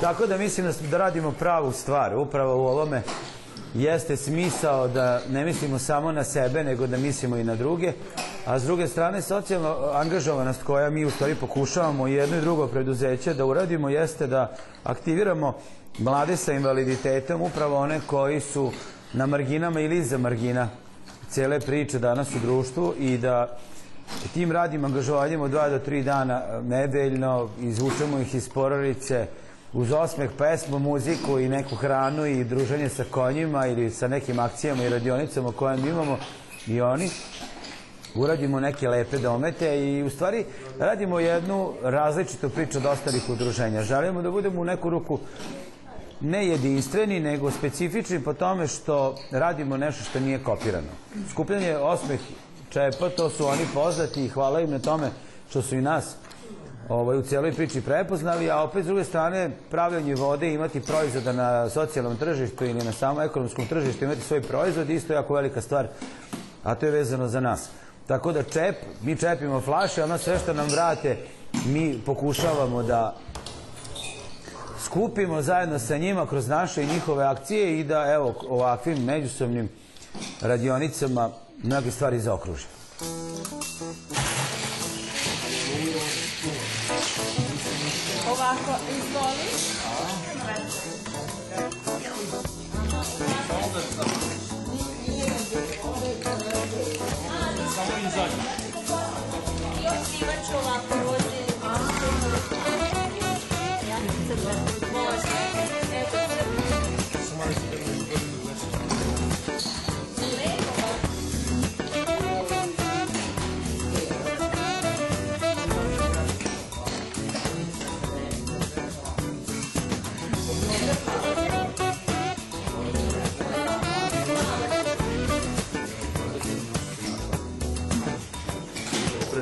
Tako 0.00 0.26
da 0.26 0.38
mislim 0.38 0.72
da, 0.90 0.98
radimo 0.98 1.32
pravu 1.32 1.72
stvar. 1.72 2.16
Upravo 2.16 2.62
u 2.62 2.66
ovome 2.66 3.02
jeste 3.74 4.16
smisao 4.16 4.88
da 4.88 5.20
ne 5.28 5.44
mislimo 5.44 5.78
samo 5.78 6.12
na 6.12 6.24
sebe, 6.24 6.64
nego 6.64 6.86
da 6.86 6.96
mislimo 6.96 7.36
i 7.36 7.44
na 7.44 7.54
druge. 7.56 7.92
A 8.46 8.58
s 8.58 8.62
druge 8.62 8.88
strane, 8.88 9.22
socijalna 9.22 9.76
angažovanost 9.92 10.62
koja 10.62 10.90
mi 10.90 11.04
u 11.04 11.10
stvari 11.10 11.34
pokušavamo 11.34 12.08
i 12.08 12.12
jedno 12.12 12.36
i 12.36 12.40
drugo 12.40 12.66
preduzeće 12.66 13.34
da 13.34 13.44
uradimo 13.44 13.88
jeste 13.88 14.26
da 14.26 14.56
aktiviramo 14.84 15.56
mlade 15.98 16.36
sa 16.36 16.52
invaliditetom, 16.52 17.42
upravo 17.42 17.76
one 17.76 18.00
koji 18.06 18.40
su 18.40 18.72
na 19.12 19.26
marginama 19.26 19.80
ili 19.80 19.98
iza 19.98 20.18
margina 20.18 20.68
cele 21.30 21.60
priče 21.60 21.98
danas 21.98 22.28
u 22.34 22.38
društvu 22.38 22.94
i 22.98 23.18
da 23.18 23.58
tim 24.34 24.52
radim 24.52 24.84
angažovanjem 24.84 25.40
od 25.40 25.50
dva 25.50 25.68
do 25.68 25.78
tri 25.78 26.02
dana 26.02 26.42
e, 26.42 26.62
nedeljno, 26.62 27.48
izvučemo 27.60 28.18
ih 28.18 28.34
iz 28.34 28.48
porodice, 28.48 29.26
uz 29.72 29.92
osmeh, 29.92 30.30
pesmu, 30.38 30.78
muziku 30.78 31.38
i 31.38 31.48
neku 31.48 31.76
hranu 31.76 32.26
i 32.26 32.44
druženje 32.44 32.88
sa 32.88 33.04
konjima 33.10 33.66
ili 33.66 33.90
sa 33.90 34.08
nekim 34.08 34.38
akcijama 34.38 34.84
i 34.84 34.88
radionicama 34.88 35.52
koje 35.52 35.76
mi 35.76 35.88
imamo 35.88 36.18
i 36.66 36.80
oni 36.80 37.10
uradimo 38.14 38.60
neke 38.60 38.88
lepe 38.88 39.18
domete 39.18 39.80
i 39.80 40.02
u 40.02 40.10
stvari 40.10 40.44
radimo 40.78 41.20
jednu 41.20 41.72
različitu 41.82 42.48
priču 42.50 42.78
od 42.78 42.86
ostalih 42.86 43.28
udruženja. 43.28 43.82
Želimo 43.82 44.22
da 44.22 44.30
budemo 44.30 44.60
u 44.60 44.64
neku 44.64 44.90
ruku 44.90 45.18
ne 46.20 46.46
jedinstveni, 46.46 47.20
nego 47.20 47.50
specifični 47.50 48.20
po 48.20 48.32
tome 48.32 48.66
što 48.66 49.16
radimo 49.30 49.76
nešto 49.76 50.04
što 50.04 50.20
nije 50.20 50.38
kopirano. 50.38 50.88
Skupljanje 51.30 51.76
osmeh 51.76 52.20
čepa, 52.70 53.08
to 53.16 53.30
su 53.30 53.46
oni 53.46 53.66
poznati 53.74 54.24
i 54.24 54.28
hvala 54.28 54.60
im 54.60 54.70
na 54.70 54.78
tome 54.78 55.10
što 55.50 55.62
su 55.62 55.74
i 55.74 55.82
nas 55.82 56.16
ovaj, 56.88 57.18
u 57.18 57.22
cijeloj 57.22 57.52
priči 57.52 57.80
prepoznali, 57.80 58.50
a 58.50 58.62
opet 58.62 58.84
s 58.84 58.86
druge 58.86 59.04
strane 59.04 59.50
pravljanje 59.70 60.14
vode 60.14 60.52
imati 60.54 60.80
proizvoda 60.80 61.32
na 61.32 61.68
socijalnom 61.68 62.16
tržištu 62.16 62.64
ili 62.64 62.84
na 62.84 62.92
samom 62.92 63.22
ekonomskom 63.22 63.66
tržištu, 63.66 64.04
imati 64.04 64.20
svoj 64.20 64.42
proizvod, 64.42 64.90
isto 64.90 65.12
jako 65.12 65.34
velika 65.34 65.60
stvar, 65.60 65.88
a 66.62 66.74
to 66.74 66.86
je 66.86 66.92
vezano 66.92 67.28
za 67.28 67.40
nas. 67.40 67.68
Tako 68.06 68.32
da 68.32 68.42
čep, 68.42 68.76
mi 69.02 69.16
čepimo 69.16 69.60
flaše, 69.60 70.04
ono 70.04 70.18
sve 70.18 70.38
što 70.38 70.54
nam 70.54 70.68
vrate, 70.68 71.16
mi 71.66 72.00
pokušavamo 72.06 72.82
da 72.82 73.16
skupimo 74.84 75.42
zajedno 75.42 75.78
sa 75.78 75.96
njima 75.96 76.26
kroz 76.26 76.48
naše 76.48 76.82
i 76.82 76.86
njihove 76.86 77.24
akcije 77.24 77.80
i 77.80 77.84
da 77.84 78.12
evo 78.12 78.34
ovakvim 78.48 79.04
međusobnim 79.04 79.68
radionicama 80.40 81.30
mnoge 81.62 81.90
stvari 81.90 82.20
zaokružimo. 82.20 82.70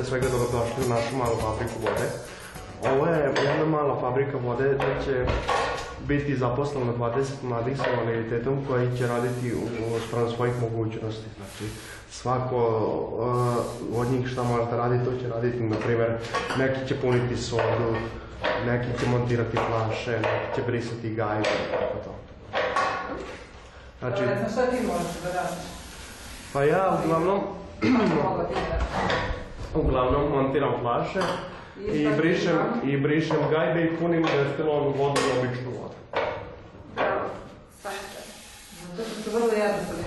Svega 0.09 0.27
dobrodošli 0.29 0.85
u 0.85 0.89
našu 0.89 1.15
malu 1.15 1.35
fabriku 1.41 1.77
vode. 1.85 2.07
Ovo 2.91 3.05
je 3.05 3.33
jedna 3.47 3.65
mala 3.65 3.99
fabrika 4.01 4.37
vode 4.37 4.73
gde 4.75 5.05
će 5.05 5.25
biti 6.07 6.37
zaposleno 6.37 6.93
20 6.93 7.23
mladih 7.43 7.77
sa 7.77 7.83
invaliditetom 7.91 8.65
koji 8.67 8.97
će 8.97 9.07
raditi 9.07 9.53
u, 9.53 9.99
sprem 10.07 10.29
svojih 10.35 10.53
mogućnosti. 10.61 11.25
Znači, 11.37 11.71
svako 12.11 12.57
uh, 13.91 13.99
od 13.99 14.11
njih 14.11 14.27
šta 14.27 14.43
može 14.43 14.71
da 14.71 14.77
radi, 14.77 15.05
to 15.05 15.11
će 15.21 15.29
raditi, 15.29 15.63
na 15.63 15.75
primjer, 15.75 16.17
neki 16.57 16.87
će 16.87 17.01
puniti 17.01 17.37
sodu, 17.37 17.91
neki 18.65 18.99
će 18.99 19.09
montirati 19.09 19.57
flaše, 19.67 20.11
neki 20.11 20.55
će 20.55 20.61
brisati 20.61 21.15
gajbe, 21.15 21.49
tako 21.71 21.97
to. 22.05 22.15
Znači, 23.99 24.23
šta 24.51 24.65
ti 24.65 24.77
možeš 24.87 25.21
da 25.23 25.41
radiš. 25.41 25.65
pa 26.53 26.63
ja 26.63 27.01
uglavnom 27.05 27.39
da 27.81 29.38
Uglavnom 29.75 30.31
montiram 30.31 30.73
flaše 30.81 31.19
i 31.93 32.07
brišem, 32.17 32.57
i 32.83 32.97
brišem 32.97 33.37
gajbe 33.51 33.83
i 33.83 33.95
punim 33.97 34.23
destilovanu 34.23 34.93
vodu 34.97 35.21
i 35.21 35.39
običnu 35.39 35.71
vodu. 35.81 35.93
Zato 38.97 39.09
što 39.09 39.21
su 39.21 39.29
vrlo 39.29 39.53
jednostavni. 39.53 40.03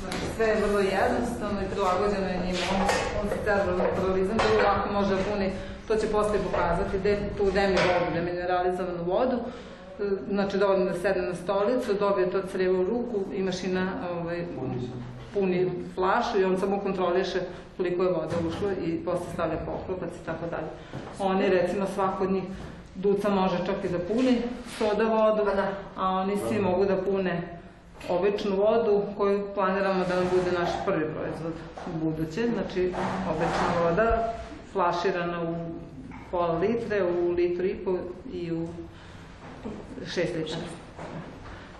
Znači, 0.00 0.16
sve 0.36 0.46
je 0.46 0.66
vrlo 0.66 0.80
jednostavno 0.80 1.60
i 1.62 1.70
prilagođeno 1.72 2.26
je 2.26 2.38
njima. 2.46 2.58
On, 2.74 2.80
on 3.20 3.28
se 3.28 3.36
cerebralni 3.44 3.84
paralizam 3.96 4.38
vrlo 4.38 4.62
lako 4.68 4.92
može 4.92 5.14
da 5.14 5.22
puni, 5.30 5.50
to 5.88 5.96
će 5.96 6.06
posle 6.06 6.38
pokazati, 6.50 6.98
gde 6.98 7.18
tu 7.38 7.50
demi 7.50 7.76
vodu, 7.76 8.14
demineralizovanu 8.14 9.04
vodu. 9.04 9.36
Znači, 10.30 10.58
dovoljno 10.58 10.84
da 10.84 10.94
sedne 10.94 11.22
na 11.22 11.34
stolicu, 11.34 11.94
dobije 11.94 12.30
to 12.30 12.42
crevo 12.52 12.80
u 12.80 12.84
ruku 12.84 13.24
i 13.34 13.42
mašina 13.42 13.92
ovaj, 14.10 14.44
puni 15.38 15.70
flašu 15.94 16.40
i 16.40 16.44
on 16.44 16.58
samo 16.60 16.80
kontroliše 16.80 17.40
koliko 17.76 18.02
je 18.02 18.12
voda 18.12 18.36
ušlo 18.48 18.70
i 18.86 19.04
posle 19.04 19.26
stavlja 19.32 19.56
poklopac 19.56 20.10
i 20.22 20.26
tako 20.26 20.44
dalje. 20.50 20.68
Oni, 21.18 21.48
recimo, 21.48 21.86
svako 21.94 22.24
od 22.24 22.30
njih 22.30 22.44
Duca 22.94 23.28
može 23.28 23.56
čak 23.66 23.84
i 23.84 23.88
da 23.88 23.98
puni 23.98 24.38
soda 24.78 25.04
vodu, 25.04 25.50
a 25.96 26.10
oni 26.10 26.36
svi 26.48 26.58
mogu 26.58 26.84
da 26.84 26.96
pune 26.96 27.58
običnu 28.08 28.56
vodu 28.56 29.02
koju 29.16 29.46
planiramo 29.54 30.04
da 30.08 30.16
nam 30.16 30.28
bude 30.30 30.58
naš 30.58 30.70
prvi 30.86 31.04
proizvod 31.04 31.52
u 31.86 31.98
buduće. 32.04 32.48
Znači, 32.54 32.92
obična 33.30 33.82
voda 33.84 34.34
flaširana 34.72 35.42
u 35.42 35.54
pola 36.30 36.58
litre, 36.58 37.04
u 37.04 37.30
litru 37.30 37.66
i 37.66 37.74
po 37.74 37.98
i 38.32 38.52
u 38.52 38.68
šest 40.06 40.34
litara. 40.36 40.62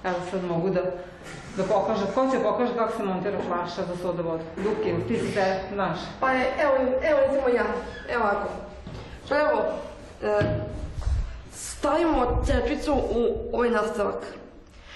Evo 0.05 0.17
sad 0.31 0.45
mogu 0.45 0.71
da, 0.71 0.83
da 1.57 1.63
pokažem, 1.65 2.07
ko 2.15 2.29
će 2.31 2.43
pokaže 2.43 2.75
kako 2.77 2.97
se 2.97 3.03
montira 3.03 3.39
flaša 3.47 3.83
za 3.83 3.97
soda 4.03 4.23
vodu? 4.23 4.45
Duki, 4.57 4.95
ti 5.09 5.19
si 5.19 5.33
se, 5.33 5.61
znaš. 5.75 5.99
Pa 6.21 6.31
je, 6.31 6.53
evo, 6.59 6.75
evo 7.03 7.21
recimo 7.21 7.49
ja, 7.49 7.65
evo 8.09 8.23
ovako. 8.25 8.49
Pa 9.29 9.37
evo, 9.37 9.63
e, 10.23 10.41
stavimo 11.53 12.43
čepicu 12.47 12.95
u 12.95 13.49
ovaj 13.53 13.71
nastavak. 13.71 14.27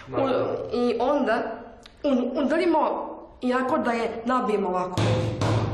U, 0.08 0.20
I 0.72 0.96
onda 1.00 1.42
un, 2.04 2.30
udarimo 2.34 3.10
jako 3.40 3.78
da 3.78 3.92
je 3.92 4.22
nabijemo 4.24 4.68
ovako. 4.68 5.00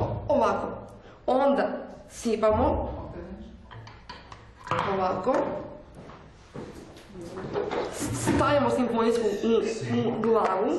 O- 0.01 0.35
ovako. 0.35 0.67
Onda 1.27 1.69
sipamo 2.09 2.89
ovako. 4.95 5.35
Stavimo 8.37 8.71
simfonijsku 8.71 9.25
u, 9.25 10.21
glavu. 10.21 10.79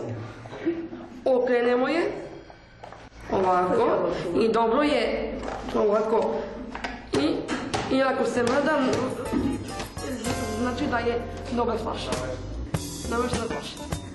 Okrenemo 1.26 1.88
je. 1.88 2.12
Ovako. 3.32 4.10
I 4.42 4.52
dobro 4.52 4.82
je. 4.82 5.34
Ovako. 5.76 6.36
I, 7.14 7.36
i 7.96 8.04
ako 8.04 8.26
se 8.26 8.44
mrda 8.44 8.80
znači 10.62 10.84
da 10.92 10.98
je 10.98 11.22
dobra 11.52 11.78
flaša. 11.78 12.12
Navršena 13.10 13.44
flaša 13.48 14.07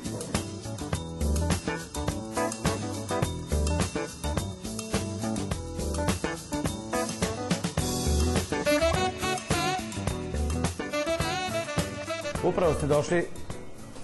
Upravo 12.44 12.74
ste 12.74 12.86
došli 12.86 13.24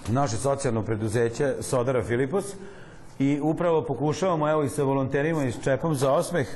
naše 0.07 0.37
socijalno 0.37 0.81
preduzeće 0.81 1.55
Sodara 1.61 2.03
Filipos 2.03 2.45
i 3.19 3.39
upravo 3.41 3.81
pokušavamo 3.81 4.49
evo 4.49 4.63
i 4.63 4.69
sa 4.69 4.83
volonterima 4.83 5.43
i 5.43 5.51
s 5.51 5.63
Čepom 5.63 5.95
za 5.95 6.11
osmeh 6.11 6.47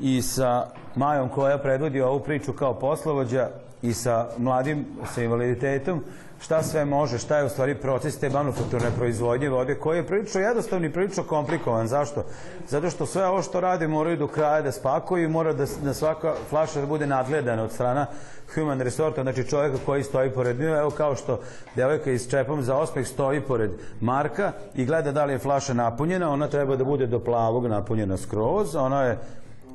i 0.00 0.22
sa 0.22 0.66
Majom 0.94 1.28
koja 1.28 1.58
predvodi 1.58 2.00
ovu 2.00 2.20
priču 2.20 2.52
kao 2.52 2.74
poslovođa 2.74 3.48
i 3.82 3.92
sa 3.92 4.28
mladim 4.38 4.86
sa 5.14 5.22
invaliditetom 5.22 6.04
šta 6.40 6.62
sve 6.62 6.84
može, 6.84 7.18
šta 7.18 7.38
je 7.38 7.44
u 7.44 7.48
stvari 7.48 7.74
proces 7.74 8.18
te 8.18 8.28
manufakturne 8.30 8.90
proizvodnje 8.96 9.48
vode 9.48 9.74
koji 9.74 9.96
je 9.96 10.06
prilično 10.06 10.40
jednostavni 10.40 10.92
prilično 10.92 11.22
komplikovan. 11.22 11.86
Zašto? 11.86 12.24
Zato 12.68 12.90
što 12.90 13.06
sve 13.06 13.26
ovo 13.26 13.42
što 13.42 13.60
rade 13.60 13.88
moraju 13.88 14.16
do 14.16 14.26
kraja 14.26 14.62
da 14.62 14.72
spakuju 14.72 15.24
i 15.24 15.28
mora 15.28 15.52
da, 15.52 15.64
da 15.82 15.94
svaka 15.94 16.34
flaša 16.50 16.80
da 16.80 16.86
bude 16.86 17.06
nadgledana 17.06 17.62
od 17.62 17.72
strana 17.72 18.06
human 18.54 18.80
resorta, 18.80 19.22
znači 19.22 19.48
čovjeka 19.48 19.78
koji 19.86 20.02
stoji 20.02 20.30
pored 20.30 20.60
nje, 20.60 20.66
evo 20.66 20.90
kao 20.90 21.16
što 21.16 21.40
devojka 21.74 22.10
iz 22.10 22.28
čepom 22.30 22.62
za 22.62 22.76
osmeh 22.76 23.06
stoji 23.06 23.40
pored 23.40 23.70
Marka 24.00 24.52
i 24.74 24.84
gleda 24.84 25.12
da 25.12 25.24
li 25.24 25.32
je 25.32 25.38
flaša 25.38 25.74
napunjena, 25.74 26.30
ona 26.30 26.48
treba 26.48 26.76
da 26.76 26.84
bude 26.84 27.06
do 27.06 27.18
plavog 27.20 27.66
napunjena 27.66 28.16
skroz, 28.16 28.76
ona 28.76 29.02
je 29.02 29.18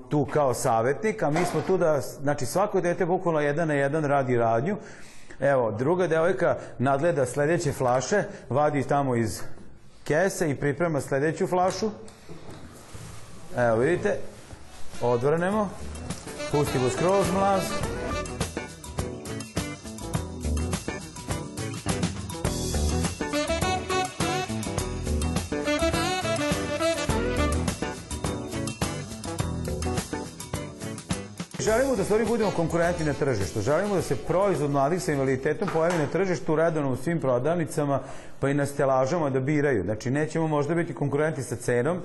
tu 0.10 0.26
kao 0.26 0.54
savjetnik, 0.54 1.24
a 1.24 1.30
mi 1.30 1.46
smo 1.46 1.62
tu 1.68 1.78
da, 1.78 2.02
znači 2.02 2.46
svako 2.46 2.82
dete 2.82 3.06
bukvalno 3.06 3.40
jedan 3.40 3.68
na 3.68 3.74
jedan 3.74 4.06
radi 4.06 4.38
radnju. 4.38 4.78
Evo, 5.42 5.72
druga 5.72 6.08
devojka 6.08 6.58
nadgleda 6.80 7.26
sledeće 7.26 7.72
flaše, 7.72 8.24
vadi 8.50 8.84
tamo 8.84 9.16
iz 9.16 9.42
kese 10.04 10.50
i 10.50 10.56
priprema 10.56 11.02
sledeću 11.02 11.48
flašu. 11.48 11.90
Evo, 13.58 13.78
vidite, 13.78 14.18
odvrnemo, 15.02 15.70
pustimo 16.52 16.90
skroz 16.90 17.32
mlaz. 17.34 17.91
Da 32.02 32.06
stvari 32.06 32.26
budemo 32.26 32.52
konkurentni 32.52 33.06
na 33.06 33.14
tržištu. 33.14 33.62
Želimo 33.62 33.96
da 33.96 34.02
se 34.02 34.16
proizvod 34.16 34.72
mladih 34.72 35.02
sa 35.02 35.12
invaliditetom 35.12 35.70
pojavi 35.74 35.98
na 35.98 36.08
tržištu 36.08 36.56
redovno 36.56 36.92
u 36.92 36.96
svim 36.96 37.20
prodavnicama, 37.20 38.00
pa 38.40 38.50
i 38.50 38.54
na 38.54 38.66
stelažama 38.66 39.30
da 39.30 39.40
biraju. 39.40 39.84
Znači, 39.84 40.12
nećemo 40.12 40.48
možda 40.48 40.76
biti 40.76 40.94
konkurenti 40.94 41.44
sa 41.44 41.56
cenom, 41.56 42.00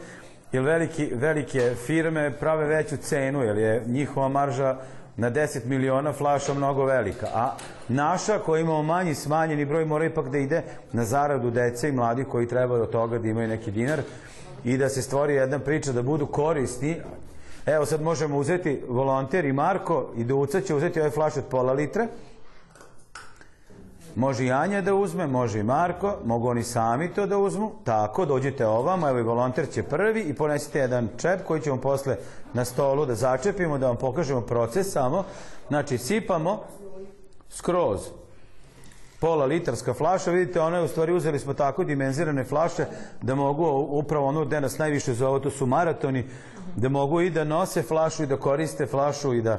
jer 0.53 0.63
veliki, 0.63 1.11
velike 1.15 1.75
firme 1.87 2.31
prave 2.31 2.67
veću 2.67 2.97
cenu, 2.97 3.43
jer 3.43 3.59
je 3.59 3.83
njihova 3.87 4.29
marža 4.29 4.77
na 5.17 5.31
10 5.31 5.65
miliona 5.65 6.13
flaša 6.13 6.55
mnogo 6.55 6.85
velika. 6.85 7.27
A 7.35 7.57
naša, 7.89 8.39
koja 8.39 8.61
imamo 8.61 8.83
manji 8.83 9.15
smanjeni 9.15 9.65
broj, 9.65 9.85
mora 9.85 10.05
ipak 10.05 10.29
da 10.29 10.39
ide 10.39 10.63
na 10.93 11.05
zaradu 11.05 11.51
dece 11.51 11.89
i 11.89 11.93
mladih 11.93 12.27
koji 12.27 12.49
treba 12.49 12.75
od 12.75 12.91
toga 12.91 13.19
da 13.19 13.29
imaju 13.29 13.49
neki 13.49 13.71
dinar 13.71 14.01
i 14.65 14.77
da 14.77 14.89
se 14.89 15.03
stvori 15.03 15.35
jedna 15.35 15.59
priča 15.59 15.93
da 15.93 16.03
budu 16.03 16.27
korisni, 16.27 16.97
Evo 17.67 17.87
sad 17.87 18.03
možemo 18.03 18.39
uzeti 18.39 18.83
volonter 18.89 19.45
i 19.45 19.53
Marko 19.53 20.07
i 20.17 20.25
Duca 20.25 20.61
će 20.61 20.75
uzeti 20.75 21.01
ove 21.01 21.11
flaše 21.11 21.39
od 21.39 21.45
pola 21.47 21.73
litre. 21.73 22.07
Može 24.15 24.45
i 24.45 24.53
Anja 24.53 24.81
da 24.81 24.95
uzme, 24.95 25.27
može 25.27 25.61
i 25.61 25.63
Marko, 25.63 26.17
mogu 26.25 26.49
oni 26.49 26.63
sami 26.63 27.15
to 27.15 27.27
da 27.27 27.39
uzmu. 27.39 27.71
Tako, 27.85 28.25
dođite 28.25 28.67
ovamo, 28.67 29.09
evo 29.09 29.19
i 29.19 29.23
volonter 29.23 29.71
će 29.73 29.83
prvi 29.83 30.21
i 30.23 30.35
ponesite 30.35 30.79
jedan 30.79 31.09
čep 31.17 31.45
koji 31.47 31.61
ćemo 31.61 31.81
posle 31.81 32.17
na 32.53 32.65
stolu 32.65 33.07
da 33.07 33.15
začepimo, 33.15 33.79
da 33.79 33.87
vam 33.87 33.97
pokažemo 33.97 34.41
proces 34.41 34.93
samo. 34.93 35.25
Znači, 35.69 35.99
sipamo 35.99 36.63
skroz 37.49 38.01
pola 39.21 39.45
litarska 39.45 39.95
flaša, 39.95 40.31
vidite, 40.31 40.61
ona 40.61 40.77
je 40.77 40.85
u 40.85 40.89
stvari 40.89 41.13
uzeli 41.13 41.39
smo 41.39 41.55
tako 41.55 41.85
dimenzirane 41.85 42.45
flaše 42.45 42.85
da 43.23 43.35
mogu 43.35 43.67
upravo 43.91 44.27
ono 44.27 44.45
gde 44.45 44.61
nas 44.61 44.79
najviše 44.79 45.15
zove, 45.15 45.43
to 45.43 45.51
su 45.51 45.67
maratoni, 45.67 46.25
da 46.77 46.89
mogu 46.89 47.21
i 47.21 47.31
da 47.31 47.45
nose 47.45 47.83
flašu 47.83 48.23
i 48.23 48.27
da 48.27 48.37
koriste 48.37 48.87
flašu 48.87 49.35
i 49.35 49.43
da 49.43 49.59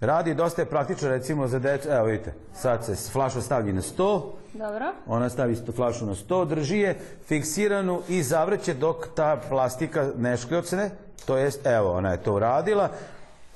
radi 0.00 0.34
dosta 0.34 0.62
je 0.62 0.66
praktično 0.66 1.08
recimo 1.08 1.48
za 1.48 1.58
decu, 1.58 1.88
evo 1.88 2.04
vidite, 2.04 2.34
sad 2.54 2.84
se 2.84 3.10
flaša 3.12 3.40
stavlji 3.40 3.72
na 3.72 3.82
sto, 3.82 4.34
Dobro. 4.52 4.92
ona 5.06 5.28
stavi 5.28 5.56
flašu 5.76 6.06
na 6.06 6.14
sto, 6.14 6.44
drži 6.44 6.78
je 6.78 6.98
fiksiranu 7.26 8.02
i 8.08 8.22
zavrće 8.22 8.74
dok 8.74 9.08
ta 9.14 9.40
plastika 9.48 10.10
ne 10.18 10.36
škljocne, 10.36 10.90
to 11.26 11.36
jest, 11.36 11.66
evo, 11.66 11.92
ona 11.92 12.10
je 12.10 12.22
to 12.22 12.34
uradila, 12.34 12.88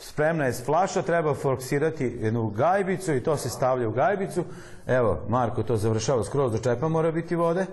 spremna 0.00 0.44
je 0.44 0.52
flaša, 0.52 1.02
treba 1.02 1.34
forsirati 1.34 2.18
jednu 2.20 2.50
gajbicu 2.50 3.14
i 3.14 3.22
to 3.22 3.36
se 3.36 3.48
stavlja 3.48 3.88
u 3.88 3.92
gajbicu. 3.92 4.44
Evo, 4.86 5.18
Marko 5.28 5.62
to 5.62 5.76
završava 5.76 6.24
skroz 6.24 6.52
do 6.52 6.58
čepa 6.58 6.88
mora 6.88 7.12
biti 7.12 7.36
vode. 7.36 7.66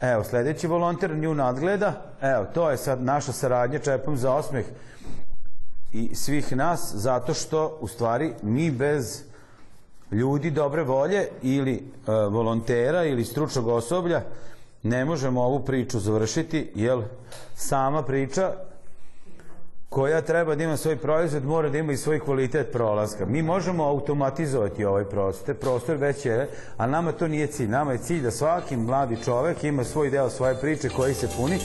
Evo, 0.00 0.24
sledeći 0.24 0.66
volonter 0.66 1.16
nju 1.16 1.34
nadgleda. 1.34 1.92
Evo, 2.20 2.46
to 2.54 2.70
je 2.70 2.76
sad 2.76 3.02
naša 3.02 3.32
saradnja 3.32 3.78
čepom 3.78 4.16
za 4.16 4.34
osmeh 4.34 4.66
i 5.92 6.14
svih 6.14 6.56
nas, 6.56 6.92
zato 6.94 7.34
što, 7.34 7.78
u 7.80 7.88
stvari, 7.88 8.32
mi 8.42 8.70
bez 8.70 9.22
ljudi 10.10 10.50
dobre 10.50 10.82
volje 10.82 11.28
ili 11.42 11.74
e, 11.74 12.12
volontera 12.12 13.04
ili 13.04 13.24
stručnog 13.24 13.68
osoblja 13.68 14.22
ne 14.82 15.04
možemo 15.04 15.42
ovu 15.42 15.60
priču 15.60 15.98
završiti, 15.98 16.72
jer 16.74 16.98
sama 17.54 18.02
priča 18.02 18.52
koja 19.88 20.20
treba 20.20 20.54
da 20.54 20.64
ima 20.64 20.76
svoj 20.76 20.96
proizvod, 20.96 21.44
mora 21.44 21.68
da 21.68 21.78
ima 21.78 21.92
i 21.92 21.96
svoj 21.96 22.20
kvalitet 22.20 22.72
prolaska. 22.72 23.26
Mi 23.26 23.42
možemo 23.42 23.84
automatizovati 23.84 24.84
ovaj 24.84 25.04
prostor, 25.04 25.54
prostor 25.54 25.96
već 25.96 26.26
je, 26.26 26.48
a 26.76 26.86
nama 26.86 27.12
to 27.12 27.28
nije 27.28 27.46
cilj. 27.46 27.68
Nama 27.68 27.92
je 27.92 27.98
cilj 27.98 28.22
da 28.22 28.30
svaki 28.30 28.76
mladi 28.76 29.16
čovek 29.24 29.64
ima 29.64 29.84
svoj 29.84 30.10
deo 30.10 30.30
svoje 30.30 30.60
priče 30.60 30.88
koji 30.88 31.14
se 31.14 31.28
puni. 31.36 31.58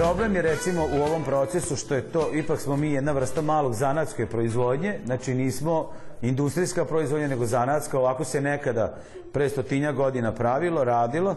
Problem 0.00 0.36
je 0.36 0.42
recimo 0.42 0.82
u 0.82 1.02
ovom 1.02 1.24
procesu 1.24 1.76
što 1.76 1.94
je 1.94 2.02
to, 2.02 2.30
ipak 2.34 2.60
smo 2.60 2.76
mi 2.76 2.92
jedna 2.92 3.12
vrsta 3.12 3.42
malog 3.42 3.74
zanatske 3.74 4.26
proizvodnje, 4.26 4.98
znači 5.06 5.34
nismo 5.34 5.90
industrijska 6.22 6.84
proizvodnja 6.84 7.28
nego 7.28 7.46
zanatska, 7.46 7.98
ovako 7.98 8.24
se 8.24 8.40
nekada 8.40 8.96
pre 9.32 9.48
stotinja 9.48 9.92
godina 9.92 10.32
pravilo, 10.32 10.84
radilo 10.84 11.36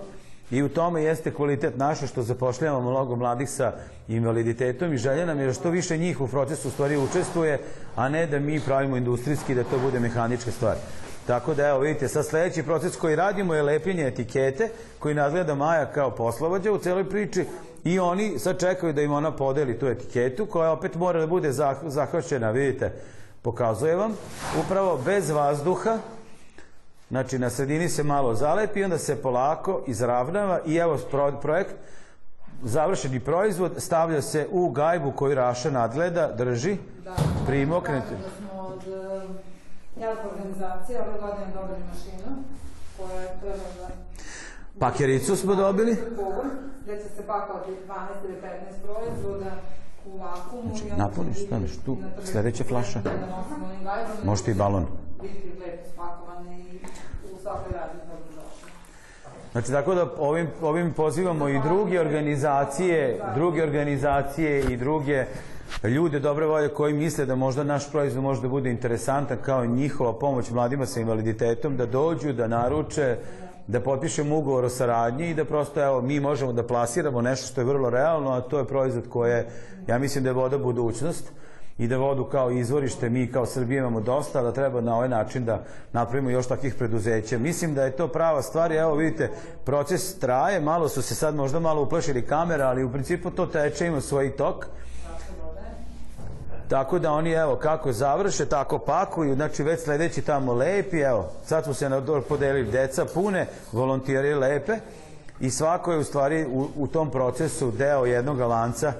i 0.52 0.64
u 0.64 0.70
tome 0.70 1.04
jeste 1.04 1.34
kvalitet 1.34 1.78
naše 1.78 2.08
što 2.08 2.22
zapošljavamo 2.22 2.90
mnogo 2.90 3.16
mladih 3.16 3.50
sa 3.50 3.74
invaliditetom 4.08 4.94
i 4.94 4.98
želja 4.98 5.26
nam 5.26 5.40
je 5.40 5.54
što 5.54 5.70
više 5.70 5.98
njih 5.98 6.22
u 6.22 6.28
procesu 6.28 6.72
stvari 6.72 6.98
učestvuje, 6.98 7.60
a 7.96 8.10
ne 8.10 8.28
da 8.28 8.40
mi 8.40 8.60
pravimo 8.60 8.98
industrijski 8.98 9.56
da 9.56 9.64
to 9.64 9.80
bude 9.80 10.00
mehanička 10.00 10.52
stvar. 10.52 10.76
Tako 11.28 11.54
da 11.54 11.68
evo 11.68 11.80
vidite, 11.80 12.08
sad 12.08 12.26
sledeći 12.26 12.64
proces 12.64 12.96
koji 12.96 13.16
radimo 13.16 13.54
je 13.54 13.62
lepljenje 13.62 14.08
etikete 14.08 14.70
koji 15.00 15.16
nadgleda 15.16 15.56
Maja 15.56 15.86
kao 15.86 16.12
poslovođa 16.12 16.72
u 16.72 16.78
celoj 16.78 17.10
priči 17.10 17.46
i 17.84 18.00
oni 18.00 18.40
sad 18.40 18.60
čekaju 18.60 18.94
da 18.94 19.02
im 19.02 19.12
ona 19.12 19.32
podeli 19.32 19.80
tu 19.80 19.88
etiketu 19.88 20.46
koja 20.46 20.72
opet 20.72 20.96
mora 20.96 21.20
da 21.20 21.28
bude 21.28 21.52
zah- 21.52 21.88
zahvaćena, 21.88 22.52
vidite, 22.52 22.92
pokazuje 23.42 23.96
vam, 23.96 24.14
upravo 24.66 25.00
bez 25.06 25.30
vazduha, 25.30 25.98
Znači, 27.10 27.40
na 27.40 27.50
sredini 27.50 27.90
se 27.90 28.04
malo 28.04 28.36
zalepi 28.36 28.80
i 28.80 28.84
onda 28.84 28.98
se 28.98 29.22
polako 29.22 29.82
izravnava 29.88 30.60
i 30.66 30.76
evo 30.76 30.98
pro- 31.12 31.42
projekt, 31.42 31.76
završeni 32.64 33.20
proizvod 33.20 33.72
stavlja 33.78 34.22
se 34.22 34.48
u 34.52 34.70
gajbu 34.70 35.12
koju 35.12 35.36
Raša 35.36 35.70
nadgleda, 35.70 36.32
drži, 36.32 36.78
primoknete. 37.48 38.16
Da 38.16 38.30
smo 38.40 38.62
od 38.62 38.82
Jelp 39.96 40.20
organizacije 40.32 41.02
ove 41.02 41.20
godine 41.22 41.48
dobili 41.54 41.80
mašinu 41.94 42.44
koja 42.98 43.22
je 43.22 43.28
treba 43.42 43.58
da 43.58 43.88
Pakericu 44.80 45.36
smo 45.36 45.56
dobili. 45.56 45.98
pogon, 46.16 46.50
gde 46.84 46.98
će 46.98 47.10
se 47.10 47.28
pakovati 47.28 47.72
12 47.72 48.26
ili 48.26 48.36
15 48.36 48.42
proizvoda 48.84 49.52
u 50.06 50.18
vakumu. 50.18 50.76
Znači, 50.76 50.98
napuniš, 50.98 51.46
staneš 51.46 51.72
tu, 51.86 51.98
sledeća 52.24 52.64
flaša. 52.64 53.02
Gajbom. 53.84 54.16
Možete 54.24 54.52
i 54.52 54.54
balon. 54.54 54.86
Biti 55.22 55.52
lepo 55.60 55.90
spakovane 55.94 56.60
i 56.60 56.80
u 57.34 57.38
svakoj 57.42 57.74
radnji 57.74 58.00
dobrodošli. 58.02 58.70
Znači, 59.52 59.72
tako 59.72 59.96
da 59.96 60.10
ovim, 60.18 60.48
ovim 60.62 60.94
pozivamo 60.94 61.50
i 61.50 61.62
druge 61.62 62.02
organizacije, 62.02 63.22
druge 63.36 63.64
organizacije 63.64 64.74
i 64.74 64.78
druge 64.78 65.26
ljude 65.84 66.20
dobre 66.20 66.46
volje 66.46 66.70
koji 66.70 66.94
misle 66.94 67.26
da 67.26 67.36
možda 67.36 67.64
naš 67.64 67.92
proizvod 67.92 68.24
može 68.24 68.42
da 68.42 68.48
bude 68.48 68.72
interesantan 68.72 69.38
kao 69.46 69.66
njihova 69.66 70.20
pomoć 70.20 70.52
mladima 70.52 70.86
sa 70.86 71.00
invaliditetom, 71.00 71.78
da 71.78 71.86
dođu, 71.86 72.34
da 72.34 72.48
naruče, 72.48 73.18
da 73.68 73.80
potpišemo 73.80 74.38
ugovor 74.38 74.66
o 74.66 74.70
saradnji 74.70 75.30
i 75.30 75.34
da 75.34 75.46
prosto 75.46 75.84
evo, 75.84 76.02
mi 76.02 76.20
možemo 76.20 76.54
da 76.54 76.68
plasiramo 76.68 77.22
nešto 77.22 77.48
što 77.48 77.62
je 77.62 77.66
vrlo 77.66 77.90
realno, 77.90 78.32
a 78.32 78.42
to 78.42 78.60
je 78.60 78.68
proizvod 78.68 79.10
koje, 79.10 79.48
ja 79.88 79.98
mislim 79.98 80.24
da 80.24 80.30
je 80.30 80.34
voda 80.34 80.58
budućnost 80.58 81.32
i 81.78 81.88
da 81.88 81.98
vodu 81.98 82.24
kao 82.24 82.52
izvorište 82.52 83.10
mi 83.10 83.32
kao 83.32 83.46
Srbije 83.46 83.80
imamo 83.80 84.02
dosta, 84.02 84.42
da 84.42 84.52
treba 84.52 84.82
na 84.82 84.96
ovaj 84.96 85.10
način 85.10 85.46
da 85.46 85.64
napravimo 85.94 86.30
još 86.30 86.48
takvih 86.48 86.76
preduzeća. 86.76 87.38
Mislim 87.38 87.74
da 87.74 87.84
je 87.84 87.96
to 87.96 88.08
prava 88.08 88.42
stvar 88.42 88.72
evo 88.72 88.96
vidite, 88.96 89.32
proces 89.66 90.20
traje, 90.20 90.60
malo 90.60 90.90
su 90.90 91.02
se 91.02 91.16
sad 91.16 91.36
možda 91.36 91.60
malo 91.60 91.82
uplašili 91.82 92.22
kamera, 92.22 92.68
ali 92.68 92.84
u 92.84 92.92
principu 92.92 93.32
to 93.32 93.46
teče, 93.46 93.88
ima 93.88 94.02
svoj 94.02 94.36
tok. 94.36 94.66
Tako 96.74 97.00
da 97.00 97.12
oni, 97.12 97.32
evo, 97.32 97.56
kako 97.56 97.92
završe, 97.92 98.46
tako 98.46 98.80
pakuju, 98.80 99.36
znači 99.36 99.64
već 99.64 99.84
sledeći 99.84 100.22
tamo 100.22 100.54
lepi, 100.54 101.00
evo, 101.00 101.30
sad 101.46 101.64
smo 101.64 101.74
se 101.74 101.90
podelili 102.30 102.72
deca 102.72 103.06
pune, 103.14 103.48
volontijeri 103.72 104.34
lepe 104.34 104.74
i 105.40 105.50
svako 105.50 105.92
je 105.92 105.98
u 105.98 106.04
stvari 106.04 106.46
u, 106.46 106.68
u 106.76 106.88
tom 106.88 107.12
procesu 107.12 107.72
deo 107.72 108.06
jednog 108.06 108.40
lanca 108.40 108.94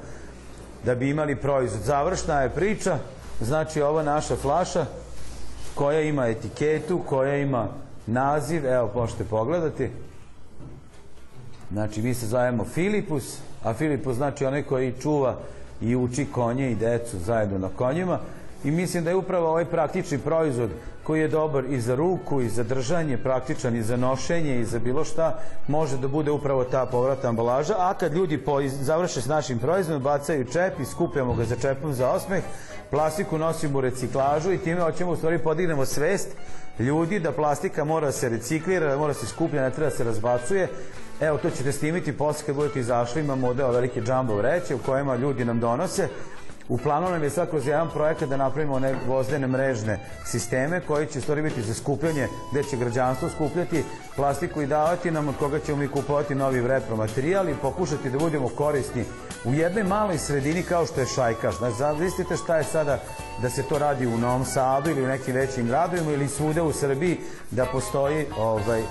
da 0.86 0.96
bi 0.96 1.10
imali 1.10 1.36
proizvod. 1.36 1.82
Završna 1.82 2.42
je 2.42 2.50
priča, 2.50 2.98
znači 3.42 3.82
ova 3.82 4.04
naša 4.04 4.36
flaša 4.36 4.86
koja 5.76 6.02
ima 6.02 6.28
etiketu, 6.28 7.02
koja 7.06 7.38
ima 7.38 7.68
naziv, 8.06 8.66
evo 8.66 8.92
možete 8.96 9.24
pogledati. 9.24 9.90
Znači 11.72 12.02
mi 12.02 12.14
se 12.14 12.28
zovemo 12.28 12.66
Filipus, 12.66 13.38
a 13.64 13.74
Filipus 13.74 14.16
znači 14.16 14.46
onaj 14.46 14.64
koji 14.64 14.94
čuva 15.02 15.36
i 15.84 15.96
uči 15.96 16.26
konje 16.26 16.72
i 16.72 16.76
decu 16.76 17.20
zajedno 17.20 17.58
na 17.58 17.70
konjima 17.78 18.20
i 18.64 18.72
mislim 18.72 19.04
da 19.04 19.10
je 19.10 19.16
upravo 19.16 19.50
ovaj 19.50 19.66
praktični 19.66 20.18
proizvod 20.18 20.70
koji 21.04 21.22
je 21.22 21.28
dobar 21.28 21.66
i 21.66 21.82
za 21.82 21.96
ruku 21.96 22.42
i 22.42 22.50
za 22.50 22.64
držanje, 22.64 23.18
praktičan 23.18 23.76
i 23.76 23.84
za 23.84 23.98
nošenje 23.98 24.60
i 24.60 24.66
za 24.66 24.80
bilo 24.80 25.04
šta, 25.04 25.40
može 25.68 25.98
da 25.98 26.08
bude 26.08 26.32
upravo 26.32 26.64
ta 26.64 26.86
povratna 26.86 27.30
ambalaža, 27.30 27.76
a 27.78 27.94
kad 27.94 28.14
ljudi 28.14 28.38
po, 28.38 28.62
završe 28.68 29.22
s 29.22 29.26
našim 29.26 29.60
proizvodom, 29.60 30.04
bacaju 30.04 30.46
čep 30.46 30.80
i 30.80 30.86
skupljamo 30.86 31.34
ga 31.34 31.44
za 31.46 31.56
čepom 31.56 31.94
za 31.94 32.10
osmeh, 32.10 32.44
plastiku 32.90 33.38
nosimo 33.38 33.78
u 33.78 33.82
reciklažu 33.82 34.52
i 34.52 34.58
time 34.58 34.82
hoćemo 34.82 35.12
u 35.12 35.16
stvari 35.16 35.38
podignemo 35.38 35.86
svest 35.86 36.30
ljudi 36.80 37.20
da 37.20 37.32
plastika 37.32 37.84
mora 37.84 38.12
se 38.12 38.30
reciklira, 38.30 38.90
da 38.90 38.98
mora 38.98 39.14
se 39.14 39.26
skuplja, 39.26 39.62
ne 39.62 39.72
treba 39.72 39.92
se 39.92 40.04
razbacuje. 40.04 40.68
Evo, 41.20 41.38
to 41.38 41.50
ćete 41.50 41.72
snimiti 41.72 42.18
posle 42.18 42.46
kad 42.46 42.56
budete 42.56 42.80
izašli, 42.80 43.22
imamo 43.22 43.54
deo 43.54 43.72
velike 43.72 44.02
džambo 44.02 44.36
vreće 44.36 44.76
u 44.76 44.80
kojima 44.86 45.16
ljudi 45.16 45.46
nam 45.46 45.60
donose. 45.60 46.08
U 46.70 46.78
planu 46.78 47.10
nam 47.10 47.24
je 47.24 47.30
sad 47.30 47.50
kroz 47.50 47.68
jedan 47.68 47.90
projekat 47.90 48.30
da 48.30 48.38
napravimo 48.38 48.76
one 48.76 48.96
vozdene 49.08 49.48
mrežne 49.48 50.00
sisteme 50.26 50.82
koji 50.88 51.08
će 51.08 51.22
stvari 51.22 51.42
biti 51.42 51.62
za 51.62 51.74
skupljanje, 51.74 52.28
gde 52.52 52.64
će 52.64 52.78
građanstvo 52.78 53.30
skupljati 53.30 53.84
plastiku 54.16 54.62
i 54.62 54.68
davati 54.68 55.12
nam 55.12 55.28
od 55.28 55.36
koga 55.40 55.60
ćemo 55.60 55.78
mi 55.78 55.88
kupovati 55.88 56.36
novi 56.36 56.68
repromaterijal 56.68 57.50
i 57.50 57.56
pokušati 57.62 58.10
da 58.10 58.18
budemo 58.18 58.50
korisni 58.50 59.04
u 59.46 59.54
jednoj 59.54 59.84
maloj 59.84 60.18
sredini 60.18 60.64
kao 60.64 60.86
što 60.86 61.00
je 61.00 61.06
Šajkaš. 61.06 61.58
Znači, 61.58 61.78
zamislite 61.78 62.38
šta 62.38 62.58
je 62.58 62.64
sada 62.64 63.00
da 63.42 63.50
se 63.50 63.64
to 63.64 63.80
radi 63.80 64.08
u 64.08 64.18
Novom 64.18 64.46
Sadu 64.46 64.90
ili 64.90 65.04
u 65.04 65.08
nekim 65.08 65.36
većim 65.36 65.68
gradovima 65.68 66.12
ili 66.12 66.28
svude 66.28 66.62
u 66.62 66.74
Srbiji 66.74 67.18
da 67.52 67.66
postoji 67.66 68.26
ovaj, 68.38 68.84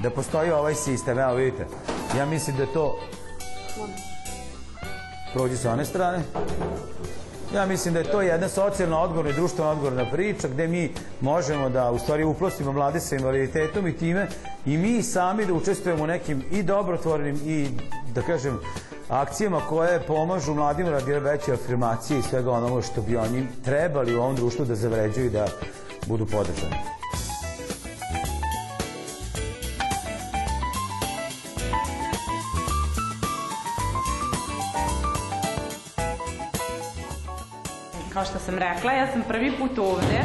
da 0.00 0.10
postoji 0.10 0.50
ovaj 0.50 0.74
sistem. 0.74 1.18
Evo 1.18 1.34
vidite, 1.34 1.66
ja 2.18 2.26
mislim 2.26 2.56
da 2.56 2.66
to 2.66 2.98
prođi 5.34 5.56
sa 5.56 5.72
one 5.72 5.84
strane. 5.84 6.22
Ja 7.54 7.66
mislim 7.66 7.94
da 7.94 8.00
je 8.00 8.10
to 8.10 8.22
jedna 8.22 8.48
socijalno 8.48 8.98
odgovorna 8.98 9.30
i 9.30 9.34
društveno 9.34 9.70
odgovorna 9.70 10.10
priča 10.10 10.48
gde 10.48 10.68
mi 10.68 10.92
možemo 11.20 11.68
da 11.68 11.90
u 11.90 11.98
stvari 11.98 12.24
uplostimo 12.24 12.72
mlade 12.72 13.00
sa 13.00 13.16
invaliditetom 13.16 13.86
i 13.86 13.96
time 13.96 14.26
i 14.66 14.76
mi 14.76 15.02
sami 15.02 15.46
da 15.46 15.52
učestvujemo 15.52 16.04
u 16.04 16.06
nekim 16.06 16.44
i 16.50 16.62
dobrotvornim 16.62 17.36
i 17.44 17.68
da 18.14 18.22
kažem 18.22 18.60
akcijama 19.08 19.60
koje 19.68 20.02
pomažu 20.06 20.54
mladima 20.54 20.90
radi 20.90 21.12
veće 21.12 21.52
afirmacije 21.52 22.18
i 22.18 22.22
svega 22.22 22.50
onoga 22.50 22.82
što 22.82 23.02
bi 23.02 23.16
oni 23.16 23.46
trebali 23.64 24.16
u 24.16 24.22
ovom 24.22 24.36
društvu 24.36 24.64
da 24.64 24.74
zavređuju 24.74 25.26
i 25.26 25.30
da 25.30 25.46
budu 26.06 26.26
podržani. 26.26 26.76
Što 38.24 38.38
sam 38.38 38.58
rekla, 38.58 38.92
ja 38.92 39.06
sam 39.06 39.22
prvi 39.28 39.52
put 39.58 39.78
ovde 39.78 40.20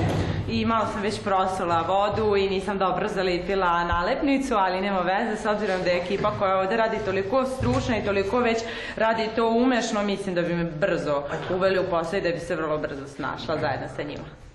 i 0.49 0.65
malo 0.65 0.85
sam 0.93 1.01
već 1.01 1.23
prosula 1.23 1.81
vodu 1.81 2.35
i 2.35 2.49
nisam 2.49 2.77
dobro 2.77 3.07
zalepila 3.07 3.83
nalepnicu, 3.83 4.55
ali 4.55 4.81
nema 4.81 4.99
veze 4.99 5.41
s 5.41 5.45
obzirom 5.45 5.83
da 5.83 5.89
je 5.89 6.01
ekipa 6.01 6.31
koja 6.39 6.59
ovde 6.59 6.77
radi 6.77 6.97
toliko 7.05 7.45
stručna 7.45 7.97
i 7.97 8.05
toliko 8.05 8.39
već 8.39 8.57
radi 8.95 9.29
to 9.35 9.49
umešno, 9.49 10.03
mislim 10.03 10.35
da 10.35 10.41
bi 10.41 10.55
me 10.55 10.63
brzo 10.63 11.23
uveli 11.55 11.79
u 11.79 11.89
posao 11.89 12.17
i 12.19 12.21
da 12.21 12.29
bi 12.29 12.39
se 12.39 12.55
vrlo 12.55 12.77
brzo 12.77 13.07
snašla 13.07 13.57
zajedno 13.61 13.87
sa 13.95 14.03
njima. 14.03 14.48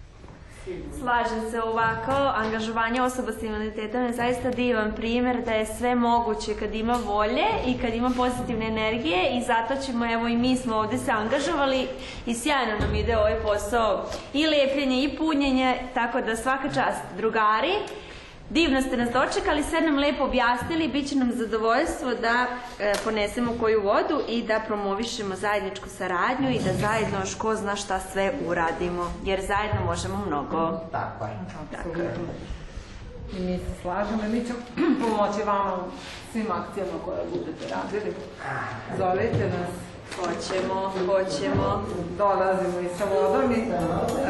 Slažem 1.00 1.50
se 1.50 1.62
ovako, 1.62 2.12
angažovanje 2.12 3.02
osoba 3.02 3.32
s 3.32 3.42
invaliditetom 3.42 4.02
je 4.02 4.12
zaista 4.12 4.50
divan 4.50 4.92
primjer 4.96 5.44
da 5.44 5.50
je 5.50 5.66
sve 5.66 5.94
moguće 5.94 6.54
kad 6.58 6.74
ima 6.74 6.98
volje 7.06 7.44
i 7.66 7.78
kad 7.78 7.94
ima 7.94 8.10
pozitivne 8.16 8.66
energije 8.66 9.38
i 9.38 9.42
zato 9.42 9.74
ćemo, 9.86 10.12
evo 10.12 10.28
i 10.28 10.36
mi 10.36 10.56
smo 10.56 10.76
ovde 10.76 10.98
se 10.98 11.10
angažovali 11.10 11.86
i 12.26 12.34
sjajno 12.34 12.72
nam 12.80 12.94
ide 12.94 13.16
ovaj 13.16 13.42
posao 13.42 14.04
i 14.32 14.46
lepljenje 14.46 15.02
i 15.02 15.16
punjenje, 15.16 15.74
tako 15.94 16.20
da 16.20 16.36
svaka 16.36 16.68
čast 16.68 17.02
drugari. 17.16 17.72
Divno 18.50 18.82
ste 18.82 18.96
nas 18.96 19.08
dočekali, 19.10 19.62
sve 19.62 19.80
nam 19.80 19.98
lepo 19.98 20.24
objasnili, 20.24 20.88
bit 20.88 21.08
će 21.08 21.16
nam 21.16 21.32
zadovoljstvo 21.32 22.10
da 22.14 22.46
e, 22.78 22.92
ponesemo 23.04 23.52
koju 23.60 23.82
vodu 23.82 24.20
i 24.28 24.42
da 24.42 24.60
promovišemo 24.66 25.36
zajedničku 25.36 25.88
saradnju 25.88 26.50
i 26.50 26.58
da 26.58 26.72
zajedno 26.72 27.18
još 27.20 27.34
ko 27.34 27.54
zna 27.54 27.76
šta 27.76 28.00
sve 28.00 28.32
uradimo, 28.46 29.12
jer 29.24 29.40
zajedno 29.40 29.80
možemo 29.86 30.24
mnogo. 30.26 30.80
Tako 30.92 31.24
je. 31.24 31.38
Tako 31.72 32.00
je. 32.00 32.14
I 33.38 33.40
mi 33.40 33.58
se 33.58 33.82
slažemo 33.82 34.24
i 34.24 34.28
mi 34.28 34.44
ćemo 34.46 34.58
pomoći 35.02 35.42
vama 35.46 35.74
u 35.74 35.90
svim 36.32 36.46
akcijama 36.50 36.92
koje 37.04 37.18
budete 37.30 37.74
radili. 37.74 38.14
Zovite 38.98 39.48
nas, 39.58 39.70
Hoćemo, 40.16 40.92
hoćemo. 41.06 41.84
dolazimo 42.18 42.80
i 42.80 42.88
sa 42.98 43.04
vodom 43.04 43.52
i 43.52 43.70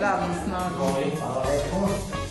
radnom 0.00 0.31
snagom. 0.44 2.23